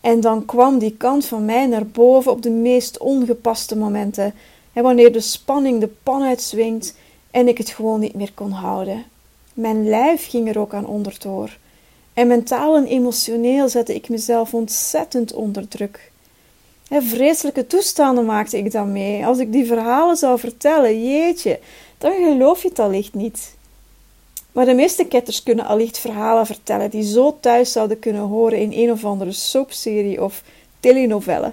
En 0.00 0.20
dan 0.20 0.44
kwam 0.44 0.78
die 0.78 0.96
kant 0.96 1.24
van 1.24 1.44
mij 1.44 1.66
naar 1.66 1.86
boven 1.86 2.32
op 2.32 2.42
de 2.42 2.50
meest 2.50 2.98
ongepaste 2.98 3.76
momenten. 3.76 4.34
En 4.72 4.82
wanneer 4.82 5.12
de 5.12 5.20
spanning 5.20 5.80
de 5.80 5.90
pan 6.02 6.22
uitswingt 6.22 6.94
en 7.30 7.48
ik 7.48 7.58
het 7.58 7.68
gewoon 7.68 8.00
niet 8.00 8.14
meer 8.14 8.32
kon 8.34 8.50
houden. 8.50 9.04
Mijn 9.54 9.88
lijf 9.88 10.28
ging 10.28 10.48
er 10.48 10.58
ook 10.58 10.74
aan 10.74 10.86
onderdoor. 10.86 11.58
En 12.14 12.26
mentaal 12.26 12.76
en 12.76 12.86
emotioneel 12.86 13.68
zette 13.68 13.94
ik 13.94 14.08
mezelf 14.08 14.54
ontzettend 14.54 15.32
onder 15.32 15.68
druk. 15.68 16.11
Vreselijke 17.00 17.66
toestanden 17.66 18.24
maakte 18.24 18.58
ik 18.58 18.72
dan 18.72 18.92
mee. 18.92 19.26
Als 19.26 19.38
ik 19.38 19.52
die 19.52 19.66
verhalen 19.66 20.16
zou 20.16 20.38
vertellen, 20.38 21.04
jeetje, 21.04 21.58
dan 21.98 22.12
geloof 22.12 22.62
je 22.62 22.68
het 22.68 22.78
allicht 22.78 23.14
niet. 23.14 23.54
Maar 24.52 24.64
de 24.64 24.74
meeste 24.74 25.04
ketters 25.04 25.42
kunnen 25.42 25.64
allicht 25.64 25.98
verhalen 25.98 26.46
vertellen 26.46 26.90
die 26.90 27.02
zo 27.02 27.36
thuis 27.40 27.72
zouden 27.72 27.98
kunnen 27.98 28.22
horen 28.22 28.58
in 28.58 28.72
een 28.72 28.90
of 28.90 29.04
andere 29.04 29.32
soapserie 29.32 30.22
of 30.22 30.42
telenovelle. 30.80 31.52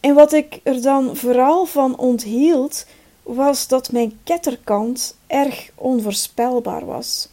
En 0.00 0.14
wat 0.14 0.32
ik 0.32 0.60
er 0.62 0.82
dan 0.82 1.16
vooral 1.16 1.64
van 1.64 1.98
onthield, 1.98 2.86
was 3.22 3.68
dat 3.68 3.92
mijn 3.92 4.18
ketterkant 4.24 5.16
erg 5.26 5.70
onvoorspelbaar 5.74 6.86
was. 6.86 7.28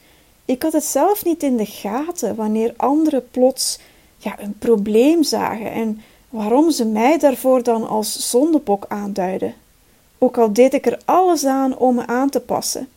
Ik 0.46 0.64
had 0.64 0.74
het 0.74 0.84
zelf 0.84 1.26
niet 1.26 1.44
in 1.44 1.58
de 1.58 1.66
gaten 1.66 2.36
wanneer 2.36 2.74
anderen 2.78 3.30
plots 3.32 3.80
ja, 4.18 4.40
een 4.40 4.58
probleem 4.58 5.24
zagen 5.24 5.72
en 5.72 6.02
waarom 6.30 6.72
ze 6.72 6.86
mij 6.86 7.18
daarvoor 7.18 7.64
dan 7.64 7.88
als 7.88 8.30
zondebok 8.30 8.86
aanduiden. 8.88 9.54
Ook 10.18 10.38
al 10.38 10.54
deed 10.54 10.74
ik 10.74 10.86
er 10.86 11.00
alles 11.06 11.46
aan 11.46 11.78
om 11.78 11.96
me 11.96 12.08
aan 12.08 12.30
te 12.30 12.40
passen 12.40 12.88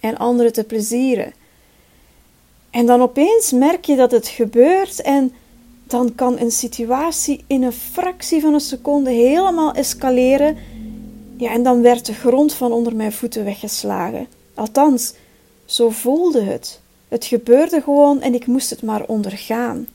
en 0.00 0.16
anderen 0.16 0.52
te 0.52 0.64
plezieren. 0.64 1.32
En 2.70 2.86
dan 2.86 3.02
opeens 3.02 3.52
merk 3.52 3.84
je 3.84 3.96
dat 3.96 4.10
het 4.10 4.28
gebeurt 4.28 5.02
en 5.02 5.32
dan 5.86 6.14
kan 6.14 6.38
een 6.38 6.50
situatie 6.50 7.44
in 7.46 7.62
een 7.62 7.72
fractie 7.72 8.40
van 8.40 8.54
een 8.54 8.60
seconde 8.60 9.10
helemaal 9.10 9.72
escaleren. 9.72 10.56
Ja, 11.36 11.50
en 11.50 11.62
dan 11.62 11.82
werd 11.82 12.06
de 12.06 12.14
grond 12.14 12.54
van 12.54 12.72
onder 12.72 12.96
mijn 12.96 13.12
voeten 13.12 13.44
weggeslagen. 13.44 14.26
Althans, 14.54 15.14
zo 15.64 15.90
voelde 15.90 16.42
het. 16.42 16.80
Het 17.08 17.24
gebeurde 17.24 17.80
gewoon 17.80 18.20
en 18.20 18.34
ik 18.34 18.46
moest 18.46 18.70
het 18.70 18.82
maar 18.82 19.04
ondergaan. 19.06 19.86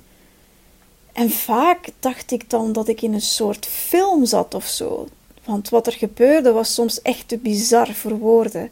En 1.13 1.29
vaak 1.29 1.89
dacht 1.99 2.31
ik 2.31 2.49
dan 2.49 2.71
dat 2.71 2.87
ik 2.87 3.01
in 3.01 3.13
een 3.13 3.21
soort 3.21 3.65
film 3.65 4.25
zat 4.25 4.53
of 4.53 4.65
zo. 4.65 5.07
Want 5.43 5.69
wat 5.69 5.87
er 5.87 5.93
gebeurde 5.93 6.51
was 6.51 6.73
soms 6.73 7.01
echt 7.01 7.27
te 7.27 7.37
bizar 7.37 7.93
voor 7.93 8.17
woorden. 8.17 8.71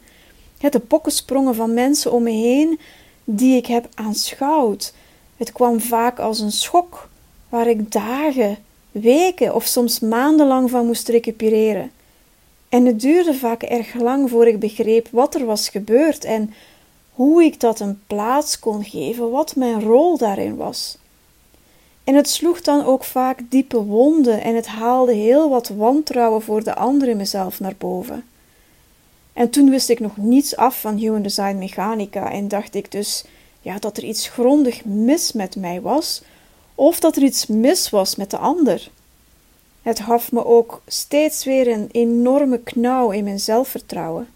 De 0.58 0.80
pokkensprongen 0.80 1.54
van 1.54 1.74
mensen 1.74 2.12
om 2.12 2.22
me 2.22 2.30
heen 2.30 2.80
die 3.24 3.56
ik 3.56 3.66
heb 3.66 3.88
aanschouwd. 3.94 4.92
Het 5.36 5.52
kwam 5.52 5.80
vaak 5.80 6.18
als 6.18 6.40
een 6.40 6.52
schok, 6.52 7.08
waar 7.48 7.66
ik 7.66 7.92
dagen, 7.92 8.58
weken 8.90 9.54
of 9.54 9.64
soms 9.64 10.00
maandenlang 10.00 10.70
van 10.70 10.86
moest 10.86 11.08
recupereren. 11.08 11.90
En 12.68 12.86
het 12.86 13.00
duurde 13.00 13.34
vaak 13.34 13.62
erg 13.62 13.94
lang 13.94 14.30
voor 14.30 14.46
ik 14.46 14.60
begreep 14.60 15.08
wat 15.10 15.34
er 15.34 15.44
was 15.44 15.68
gebeurd 15.68 16.24
en 16.24 16.54
hoe 17.12 17.44
ik 17.44 17.60
dat 17.60 17.80
een 17.80 18.00
plaats 18.06 18.58
kon 18.58 18.84
geven, 18.84 19.30
wat 19.30 19.56
mijn 19.56 19.82
rol 19.82 20.18
daarin 20.18 20.56
was. 20.56 20.98
En 22.08 22.14
het 22.14 22.28
sloeg 22.28 22.60
dan 22.60 22.84
ook 22.84 23.04
vaak 23.04 23.40
diepe 23.48 23.82
wonden 23.82 24.42
en 24.42 24.54
het 24.54 24.66
haalde 24.66 25.12
heel 25.12 25.48
wat 25.48 25.68
wantrouwen 25.68 26.42
voor 26.42 26.64
de 26.64 26.74
andere 26.74 27.14
mezelf 27.14 27.60
naar 27.60 27.74
boven. 27.78 28.24
En 29.32 29.50
toen 29.50 29.70
wist 29.70 29.88
ik 29.88 30.00
nog 30.00 30.16
niets 30.16 30.56
af 30.56 30.80
van 30.80 30.96
Human 30.96 31.22
Design 31.22 31.58
Mechanica 31.58 32.30
en 32.30 32.48
dacht 32.48 32.74
ik 32.74 32.92
dus 32.92 33.24
ja, 33.60 33.78
dat 33.78 33.96
er 33.96 34.04
iets 34.04 34.28
grondig 34.28 34.84
mis 34.84 35.32
met 35.32 35.56
mij 35.56 35.80
was, 35.80 36.22
of 36.74 37.00
dat 37.00 37.16
er 37.16 37.22
iets 37.22 37.46
mis 37.46 37.90
was 37.90 38.16
met 38.16 38.30
de 38.30 38.38
ander. 38.38 38.90
Het 39.82 40.00
gaf 40.00 40.32
me 40.32 40.44
ook 40.46 40.82
steeds 40.86 41.44
weer 41.44 41.68
een 41.68 41.88
enorme 41.92 42.58
knauw 42.58 43.10
in 43.10 43.24
mijn 43.24 43.40
zelfvertrouwen. 43.40 44.28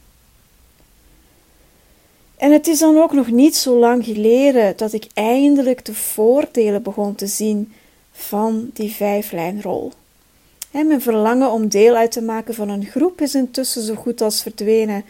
En 2.43 2.53
het 2.53 2.67
is 2.67 2.79
dan 2.79 2.99
ook 2.99 3.13
nog 3.13 3.31
niet 3.31 3.57
zo 3.57 3.79
lang 3.79 4.05
geleden 4.05 4.77
dat 4.77 4.93
ik 4.93 5.07
eindelijk 5.15 5.85
de 5.85 5.95
voordelen 5.95 6.83
begon 6.83 7.15
te 7.15 7.27
zien 7.27 7.73
van 8.13 8.71
die 8.73 8.91
vijflijnrol. 8.91 9.93
En 10.71 10.87
mijn 10.87 11.01
verlangen 11.01 11.51
om 11.51 11.69
deel 11.69 11.95
uit 11.95 12.13
te 12.13 12.23
maken 12.23 12.55
van 12.55 12.69
een 12.69 12.85
groep 12.85 13.21
is 13.21 13.35
intussen 13.35 13.83
zo 13.83 13.95
goed 13.95 14.21
als 14.21 14.43
verdwenen 14.43 15.05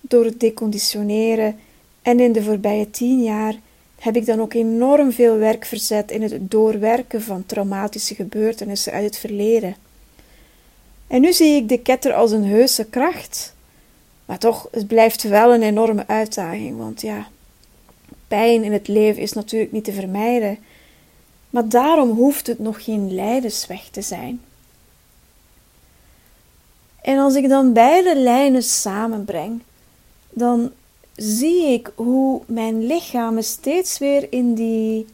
door 0.00 0.24
het 0.24 0.40
deconditioneren. 0.40 1.58
En 2.02 2.20
in 2.20 2.32
de 2.32 2.42
voorbije 2.42 2.90
tien 2.90 3.22
jaar 3.22 3.54
heb 3.98 4.16
ik 4.16 4.26
dan 4.26 4.40
ook 4.40 4.54
enorm 4.54 5.12
veel 5.12 5.36
werk 5.36 5.64
verzet 5.64 6.10
in 6.10 6.22
het 6.22 6.50
doorwerken 6.50 7.22
van 7.22 7.46
traumatische 7.46 8.14
gebeurtenissen 8.14 8.92
uit 8.92 9.04
het 9.04 9.18
verleden. 9.18 9.76
En 11.06 11.20
nu 11.20 11.32
zie 11.32 11.56
ik 11.56 11.68
de 11.68 11.78
ketter 11.78 12.12
als 12.12 12.30
een 12.30 12.46
heuse 12.46 12.84
kracht. 12.84 13.56
Maar 14.28 14.38
toch, 14.38 14.68
het 14.70 14.86
blijft 14.86 15.22
wel 15.22 15.54
een 15.54 15.62
enorme 15.62 16.06
uitdaging, 16.06 16.78
want 16.78 17.00
ja, 17.00 17.28
pijn 18.26 18.62
in 18.62 18.72
het 18.72 18.88
leven 18.88 19.22
is 19.22 19.32
natuurlijk 19.32 19.72
niet 19.72 19.84
te 19.84 19.92
vermijden. 19.92 20.58
Maar 21.50 21.68
daarom 21.68 22.10
hoeft 22.10 22.46
het 22.46 22.58
nog 22.58 22.84
geen 22.84 23.14
lijdensweg 23.14 23.88
te 23.88 24.02
zijn. 24.02 24.40
En 27.02 27.18
als 27.18 27.34
ik 27.34 27.48
dan 27.48 27.72
beide 27.72 28.16
lijnen 28.16 28.62
samenbreng, 28.62 29.62
dan 30.30 30.70
zie 31.16 31.72
ik 31.72 31.92
hoe 31.94 32.42
mijn 32.46 32.86
lichaam 32.86 33.34
me 33.34 33.42
steeds 33.42 33.98
weer 33.98 34.26
in 34.32 34.54
die 34.54 35.06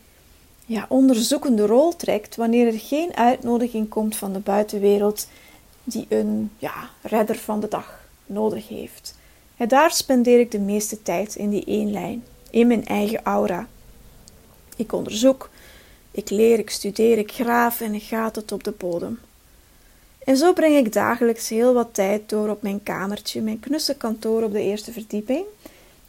ja, 0.67 0.87
onderzoekende 0.89 1.67
rol 1.67 1.97
trekt 1.97 2.37
wanneer 2.37 2.67
er 2.67 2.79
geen 2.79 3.17
uitnodiging 3.17 3.89
komt 3.89 4.17
van 4.17 4.33
de 4.33 4.39
buitenwereld 4.39 5.27
die 5.85 6.07
een 6.09 6.51
ja, 6.59 6.91
redder 7.03 7.37
van 7.37 7.61
de 7.61 7.69
dag 7.69 8.04
nodig 8.27 8.69
heeft. 8.69 9.15
En 9.57 9.69
daar 9.69 9.91
spendeer 9.91 10.41
ik 10.41 10.51
de 10.51 10.59
meeste 10.59 11.03
tijd 11.03 11.35
in 11.35 11.51
die 11.51 11.65
één 11.65 11.91
lijn, 11.91 12.25
in 12.51 12.67
mijn 12.67 12.87
eigen 12.87 13.21
aura. 13.23 13.69
Ik 14.77 14.93
onderzoek, 14.93 15.51
ik 16.11 16.31
leer, 16.31 16.59
ik 16.59 16.71
studeer, 16.71 17.19
ik 17.19 17.33
graaf 17.33 17.81
en 17.81 17.95
ik 17.95 18.03
ga 18.03 18.31
tot 18.31 18.53
op 18.53 18.65
de 18.65 18.71
bodem. 18.71 19.19
En 20.25 20.37
zo 20.37 20.53
breng 20.53 20.77
ik 20.77 20.93
dagelijks 20.93 21.49
heel 21.49 21.75
wat 21.75 21.95
tijd 21.95 22.29
door 22.29 22.49
op 22.49 22.63
mijn 22.63 22.83
kamertje, 22.83 23.41
mijn 23.41 23.61
knusse 23.61 23.97
kantoor 23.97 24.43
op 24.43 24.53
de 24.53 24.63
eerste 24.63 24.93
verdieping, 24.93 25.45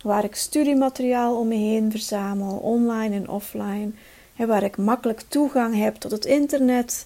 waar 0.04 0.24
ik 0.24 0.36
studiemateriaal 0.36 1.40
om 1.40 1.48
me 1.48 1.56
heen 1.56 1.92
verzamel, 1.92 2.58
online 2.58 3.16
en 3.16 3.30
offline, 3.30 3.92
en 4.36 4.48
waar 4.48 4.64
ik 4.64 4.78
makkelijk 4.78 5.22
toegang 5.28 5.76
heb 5.76 5.96
tot 5.96 6.12
het 6.12 6.26
internet 6.26 7.06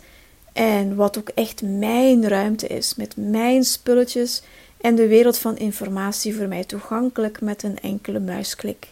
en 0.54 0.96
wat 0.96 1.18
ook 1.18 1.30
echt 1.30 1.62
mijn 1.62 2.28
ruimte 2.28 2.68
is, 2.68 2.96
met 2.96 3.14
mijn 3.18 3.64
spulletjes 3.64 4.42
en 4.82 4.96
de 4.96 5.08
wereld 5.08 5.38
van 5.38 5.58
informatie 5.58 6.36
voor 6.36 6.48
mij 6.48 6.64
toegankelijk 6.64 7.42
met 7.42 7.64
een 7.64 7.80
enkele 7.80 8.20
muisklik. 8.20 8.88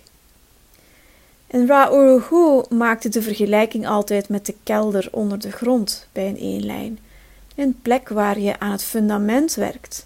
En 1.48 1.68
Ra 1.68 1.92
Uruhu 1.92 2.64
maakte 2.70 3.10
de 3.10 3.22
vergelijking 3.22 3.88
altijd 3.88 4.30
met 4.30 4.46
de 4.46 4.56
kelder 4.64 5.08
onder 5.12 5.40
de 5.40 5.52
grond 5.52 6.08
bij 6.12 6.28
een 6.28 6.36
eenlijn. 6.36 7.00
Een 7.56 7.80
plek 7.82 8.10
waar 8.10 8.40
je 8.40 8.60
aan 8.60 8.72
het 8.72 8.84
fundament 8.84 9.54
werkt. 9.56 10.04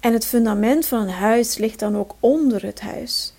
En 0.00 0.12
het 0.12 0.26
fundament 0.26 0.86
van 0.86 1.02
een 1.02 1.08
huis 1.08 1.58
ligt 1.58 1.78
dan 1.78 1.96
ook 1.96 2.14
onder 2.20 2.62
het 2.62 2.80
huis. 2.80 3.32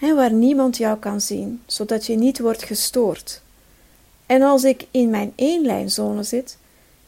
En 0.00 0.16
waar 0.16 0.32
niemand 0.32 0.76
jou 0.76 0.98
kan 0.98 1.20
zien, 1.20 1.62
zodat 1.66 2.06
je 2.06 2.16
niet 2.16 2.38
wordt 2.38 2.62
gestoord. 2.62 3.42
En 4.26 4.42
als 4.42 4.64
ik 4.64 4.86
in 4.90 5.10
mijn 5.10 5.32
eenlijnzone 5.34 6.22
zit, 6.22 6.58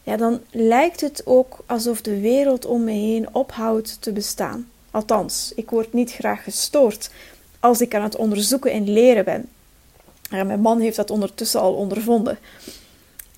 ja, 0.02 0.16
dan 0.16 0.40
lijkt 0.50 1.00
het 1.00 1.22
ook 1.24 1.58
alsof 1.66 2.00
de 2.00 2.20
wereld 2.20 2.64
om 2.66 2.84
me 2.84 2.92
heen 2.92 3.34
ophoudt 3.34 3.96
te 4.00 4.12
bestaan. 4.12 4.70
Althans, 4.90 5.52
ik 5.56 5.70
word 5.70 5.92
niet 5.92 6.12
graag 6.12 6.44
gestoord 6.44 7.10
als 7.60 7.80
ik 7.80 7.94
aan 7.94 8.02
het 8.02 8.16
onderzoeken 8.16 8.72
en 8.72 8.92
leren 8.92 9.24
ben. 9.24 9.48
Mijn 10.30 10.60
man 10.60 10.80
heeft 10.80 10.96
dat 10.96 11.10
ondertussen 11.10 11.60
al 11.60 11.74
ondervonden. 11.74 12.38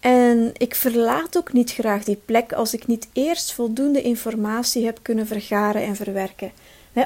En 0.01 0.51
ik 0.57 0.75
verlaat 0.75 1.37
ook 1.37 1.53
niet 1.53 1.73
graag 1.73 2.05
die 2.05 2.21
plek 2.25 2.53
als 2.53 2.75
ik 2.75 2.87
niet 2.87 3.09
eerst 3.13 3.53
voldoende 3.53 4.03
informatie 4.03 4.85
heb 4.85 4.99
kunnen 5.03 5.27
vergaren 5.27 5.83
en 5.83 5.97
verwerken. 5.97 6.53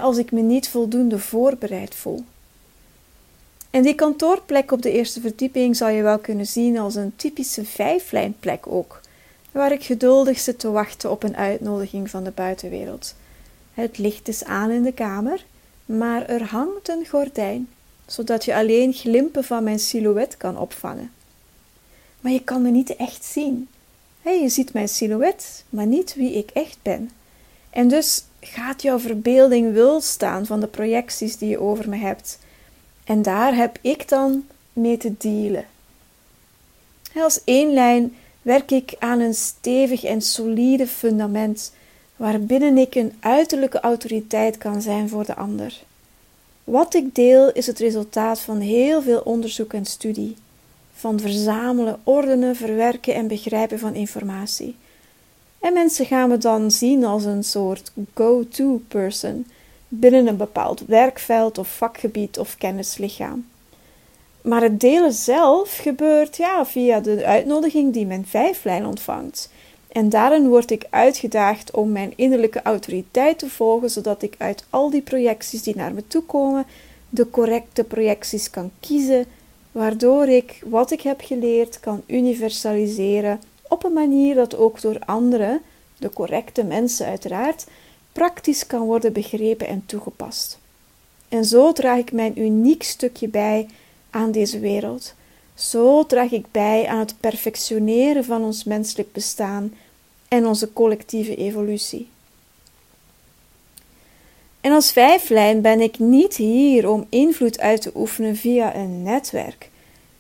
Als 0.01 0.17
ik 0.17 0.33
me 0.33 0.41
niet 0.41 0.69
voldoende 0.69 1.19
voorbereid 1.19 1.95
voel. 1.95 2.25
En 3.71 3.83
die 3.83 3.95
kantoorplek 3.95 4.73
op 4.73 4.83
de 4.83 4.93
eerste 4.93 5.21
verdieping 5.21 5.77
zou 5.77 5.91
je 5.91 6.03
wel 6.03 6.19
kunnen 6.19 6.47
zien 6.47 6.79
als 6.79 6.95
een 6.95 7.13
typische 7.17 7.65
vijflijnplek 7.65 8.67
ook, 8.67 9.01
waar 9.59 9.73
ik 9.73 9.85
geduldig 9.85 10.39
zit 10.39 10.59
te 10.59 10.71
wachten 10.71 11.11
op 11.11 11.23
een 11.23 11.37
uitnodiging 11.37 12.11
van 12.11 12.25
de 12.25 12.31
buitenwereld. 12.31 13.15
Het 13.75 13.99
licht 13.99 14.29
is 14.29 14.45
aan 14.45 14.71
in 14.71 14.83
de 14.83 14.93
kamer, 14.93 15.45
maar 15.85 16.27
er 16.27 16.43
hangt 16.43 16.89
een 16.89 17.07
gordijn, 17.09 17.69
zodat 18.07 18.45
je 18.45 18.55
alleen 18.55 18.93
glimpen 18.93 19.45
van 19.45 19.65
mijn 19.65 19.79
silhouet 19.79 20.37
kan 20.37 20.59
opvangen. 20.59 21.11
Maar 22.21 22.33
je 22.33 22.43
kan 22.43 22.63
me 22.63 22.71
niet 22.71 22.97
echt 22.97 23.25
zien. 23.25 23.69
je 24.23 24.49
ziet 24.49 24.73
mijn 24.73 24.89
silhouet, 24.89 25.65
maar 25.69 25.87
niet 25.87 26.15
wie 26.15 26.33
ik 26.33 26.51
echt 26.51 26.79
ben. 26.83 27.11
En 27.71 27.89
dus 27.89 28.25
gaat 28.41 28.83
jouw 28.83 28.99
verbeelding 28.99 29.73
wil 29.73 30.01
staan 30.01 30.47
van 30.47 30.61
de 30.61 30.67
projecties 30.67 31.37
die 31.37 31.49
je 31.49 31.61
over 31.61 31.89
me 31.89 31.97
hebt. 31.97 32.39
En 33.05 33.23
daar 33.23 33.55
heb 33.55 33.79
ik 33.81 34.09
dan 34.09 34.47
mee 34.73 34.97
te 34.97 35.15
dealen. 35.19 35.65
Als 37.15 37.41
één 37.45 37.73
lijn 37.73 38.15
werk 38.43 38.71
ik 38.71 38.95
aan 38.99 39.21
een 39.21 39.35
stevig 39.35 40.05
en 40.05 40.23
solide 40.23 40.87
fundament 40.87 41.73
waarbinnen 42.17 42.79
ik 42.79 42.95
een 42.95 43.13
uiterlijke 43.21 43.81
autoriteit 43.81 44.59
kan 44.59 44.83
zijn 44.83 45.09
voor 45.09 45.25
de 45.25 45.35
ander. 45.35 45.83
Wat 46.65 46.95
ik 46.95 47.15
deel 47.15 47.53
is 47.53 47.67
het 47.67 47.79
resultaat 47.79 48.41
van 48.41 48.61
heel 48.61 49.03
veel 49.03 49.21
onderzoek 49.21 49.73
en 49.73 49.85
studie, 49.85 50.37
van 50.95 51.21
verzamelen, 51.21 52.01
ordenen, 52.05 52.57
verwerken 52.57 53.15
en 53.15 53.29
begrijpen 53.29 53.79
van 53.79 53.95
informatie. 53.95 54.77
En 55.59 55.73
mensen 55.73 56.07
gaan 56.07 56.29
me 56.29 56.39
dan 56.39 56.71
zien 56.71 57.05
als 57.05 57.25
een 57.25 57.45
soort 57.45 57.93
go-to 58.15 58.81
person 58.89 59.47
binnen 59.89 60.27
een 60.27 60.37
bepaald 60.37 60.81
werkveld 60.87 61.59
of 61.59 61.77
vakgebied 61.77 62.39
of 62.39 62.57
kennislichaam. 62.57 63.47
Maar 64.49 64.63
het 64.63 64.81
delen 64.81 65.13
zelf 65.13 65.77
gebeurt 65.77 66.37
ja, 66.37 66.67
via 66.67 67.01
de 67.01 67.25
uitnodiging 67.25 67.93
die 67.93 68.07
mijn 68.07 68.27
vijflijn 68.27 68.87
ontvangt. 68.87 69.51
En 69.89 70.09
daarin 70.09 70.49
word 70.49 70.71
ik 70.71 70.87
uitgedaagd 70.91 71.71
om 71.71 71.93
mijn 71.93 72.13
innerlijke 72.17 72.63
autoriteit 72.63 73.39
te 73.39 73.51
volgen, 73.51 73.91
zodat 73.91 74.23
ik 74.23 74.35
uit 74.39 74.65
al 74.71 74.91
die 74.91 75.03
projecties 75.03 75.63
die 75.63 75.77
naar 75.77 75.95
me 75.95 76.07
toe 76.07 76.23
komen, 76.23 76.67
de 77.09 77.31
correcte 77.31 77.85
projecties 77.85 78.51
kan 78.51 78.71
kiezen, 78.81 79.27
waardoor 79.73 80.29
ik 80.29 80.63
wat 80.67 80.91
ik 80.91 81.01
heb 81.01 81.21
geleerd 81.21 81.81
kan 81.81 82.03
universaliseren 82.07 83.41
op 83.69 83.85
een 83.85 83.93
manier 83.93 84.35
dat 84.35 84.57
ook 84.57 84.81
door 84.81 84.99
anderen, 85.05 85.61
de 85.97 86.11
correcte 86.11 86.65
mensen 86.65 87.07
uiteraard, 87.07 87.67
praktisch 88.13 88.67
kan 88.67 88.81
worden 88.81 89.13
begrepen 89.13 89.67
en 89.67 89.83
toegepast. 89.87 90.59
En 91.29 91.45
zo 91.45 91.73
draag 91.73 91.99
ik 91.99 92.13
mijn 92.13 92.41
uniek 92.41 92.83
stukje 92.83 93.29
bij 93.29 93.69
aan 94.11 94.31
deze 94.31 94.59
wereld. 94.59 95.15
Zo 95.55 96.07
draag 96.07 96.31
ik 96.31 96.45
bij 96.51 96.87
aan 96.87 96.99
het 96.99 97.15
perfectioneren 97.21 98.25
van 98.25 98.45
ons 98.45 98.65
menselijk 98.65 99.13
bestaan 99.13 99.75
en 100.29 100.47
onze 100.47 100.73
collectieve 100.73 101.37
evolutie. 101.37 102.09
En 104.61 104.73
als 104.73 104.93
vijflijn 104.93 105.61
ben 105.61 105.81
ik 105.81 105.99
niet 105.99 106.37
hier 106.37 106.89
om 106.89 107.07
invloed 107.09 107.61
uit 107.61 107.83
te 107.83 107.91
oefenen 107.95 108.37
via 108.37 108.77
een 108.77 109.03
netwerk, 109.03 109.71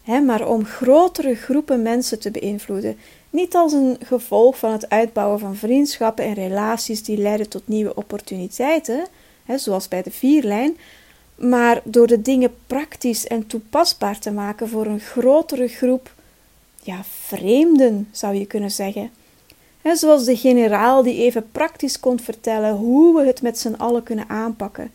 hè, 0.02 0.20
maar 0.20 0.48
om 0.48 0.64
grotere 0.64 1.34
groepen 1.34 1.82
mensen 1.82 2.18
te 2.18 2.30
beïnvloeden. 2.30 2.98
Niet 3.30 3.54
als 3.54 3.72
een 3.72 3.96
gevolg 4.02 4.58
van 4.58 4.72
het 4.72 4.88
uitbouwen 4.88 5.38
van 5.38 5.56
vriendschappen 5.56 6.24
en 6.24 6.34
relaties 6.34 7.02
die 7.02 7.18
leiden 7.18 7.48
tot 7.48 7.68
nieuwe 7.68 7.94
opportuniteiten, 7.94 9.06
hè, 9.44 9.58
zoals 9.58 9.88
bij 9.88 10.02
de 10.02 10.10
vierlijn, 10.10 10.76
maar 11.38 11.80
door 11.84 12.06
de 12.06 12.22
dingen 12.22 12.54
praktisch 12.66 13.26
en 13.26 13.46
toepasbaar 13.46 14.18
te 14.18 14.30
maken 14.30 14.68
voor 14.68 14.86
een 14.86 15.00
grotere 15.00 15.68
groep 15.68 16.14
ja, 16.82 17.04
vreemden, 17.04 18.08
zou 18.12 18.34
je 18.34 18.46
kunnen 18.46 18.70
zeggen. 18.70 19.10
Zoals 19.92 20.24
de 20.24 20.36
generaal 20.36 21.02
die 21.02 21.22
even 21.22 21.50
praktisch 21.52 22.00
kon 22.00 22.20
vertellen 22.20 22.74
hoe 22.74 23.16
we 23.16 23.26
het 23.26 23.42
met 23.42 23.58
z'n 23.58 23.74
allen 23.74 24.02
kunnen 24.02 24.28
aanpakken, 24.28 24.90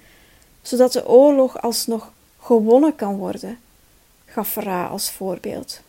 zodat 0.61 0.93
de 0.93 1.07
oorlog 1.07 1.61
alsnog 1.61 2.11
gewonnen 2.39 2.95
kan 2.95 3.17
worden, 3.17 3.57
gaf 4.25 4.57
als 4.67 5.11
voorbeeld. 5.11 5.79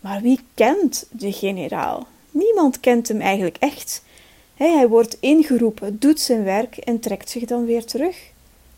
Maar 0.00 0.20
wie 0.20 0.40
kent 0.54 1.06
de 1.10 1.32
generaal? 1.32 2.06
Niemand 2.30 2.80
kent 2.80 3.08
hem 3.08 3.20
eigenlijk 3.20 3.56
echt. 3.58 4.02
hij 4.54 4.88
wordt 4.88 5.16
ingeroepen, 5.20 5.98
doet 5.98 6.20
zijn 6.20 6.44
werk 6.44 6.76
en 6.76 7.00
trekt 7.00 7.30
zich 7.30 7.44
dan 7.44 7.64
weer 7.64 7.84
terug 7.84 8.31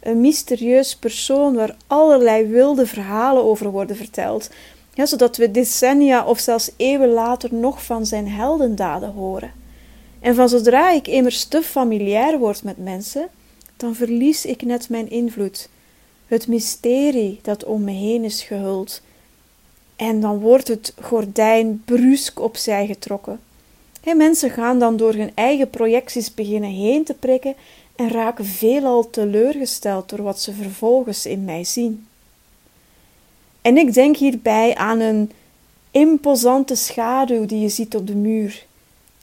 een 0.05 0.21
mysterieus 0.21 0.97
persoon 0.97 1.55
waar 1.55 1.77
allerlei 1.87 2.47
wilde 2.47 2.87
verhalen 2.87 3.45
over 3.45 3.71
worden 3.71 3.97
verteld, 3.97 4.51
ja, 4.95 5.07
zodat 5.07 5.37
we 5.37 5.51
decennia 5.51 6.27
of 6.27 6.39
zelfs 6.39 6.71
eeuwen 6.77 7.09
later 7.09 7.55
nog 7.55 7.85
van 7.85 8.07
zijn 8.07 8.29
heldendaden 8.29 9.13
horen. 9.13 9.53
En 10.21 10.35
van 10.35 10.49
zodra 10.49 10.91
ik 10.91 11.07
immers 11.09 11.45
te 11.45 11.63
familiair 11.63 12.39
word 12.39 12.63
met 12.63 12.79
mensen, 12.79 13.29
dan 13.77 13.95
verlies 13.95 14.45
ik 14.45 14.63
net 14.63 14.89
mijn 14.89 15.11
invloed, 15.11 15.69
het 16.27 16.49
mysterie 16.49 17.39
dat 17.43 17.65
om 17.65 17.85
me 17.85 17.93
heen 17.93 18.25
is 18.25 18.43
gehuld. 18.43 19.03
En 19.97 20.21
dan 20.21 20.39
wordt 20.39 20.69
het 20.69 20.95
gordijn 21.01 21.83
brusk 21.85 22.41
opzij 22.41 22.87
getrokken. 22.87 23.41
En 24.03 24.17
mensen 24.17 24.51
gaan 24.51 24.79
dan 24.79 24.97
door 24.97 25.13
hun 25.13 25.31
eigen 25.35 25.71
projecties 25.71 26.35
beginnen 26.35 26.71
heen 26.71 27.05
te 27.05 27.15
prikken 27.15 27.55
en 27.97 28.09
raken 28.09 28.45
veelal 28.45 29.11
teleurgesteld 29.11 30.09
door 30.09 30.23
wat 30.23 30.41
ze 30.41 30.53
vervolgens 30.53 31.27
in 31.27 31.45
mij 31.45 31.65
zien. 31.65 32.07
En 33.63 33.77
ik 33.77 33.95
denk 33.95 34.17
hierbij 34.17 34.75
aan 34.75 35.01
een 35.01 35.31
imposante 35.91 36.75
schaduw 36.75 37.47
die 37.47 37.61
je 37.61 37.69
ziet 37.69 37.97
op 37.97 38.07
de 38.07 38.15
muur. 38.15 38.67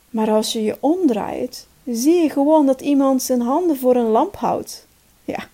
Maar 0.10 0.30
als 0.30 0.54
je 0.54 0.64
je 0.64 0.78
omdraait, 0.80 1.68
zie 1.86 2.22
je 2.22 2.30
gewoon 2.30 2.66
dat 2.66 2.82
iemand 2.82 3.22
zijn 3.22 3.42
handen 3.42 3.78
voor 3.78 3.96
een 3.96 4.10
lamp 4.10 4.36
houdt. 4.36 4.86
Ja, 5.26 5.48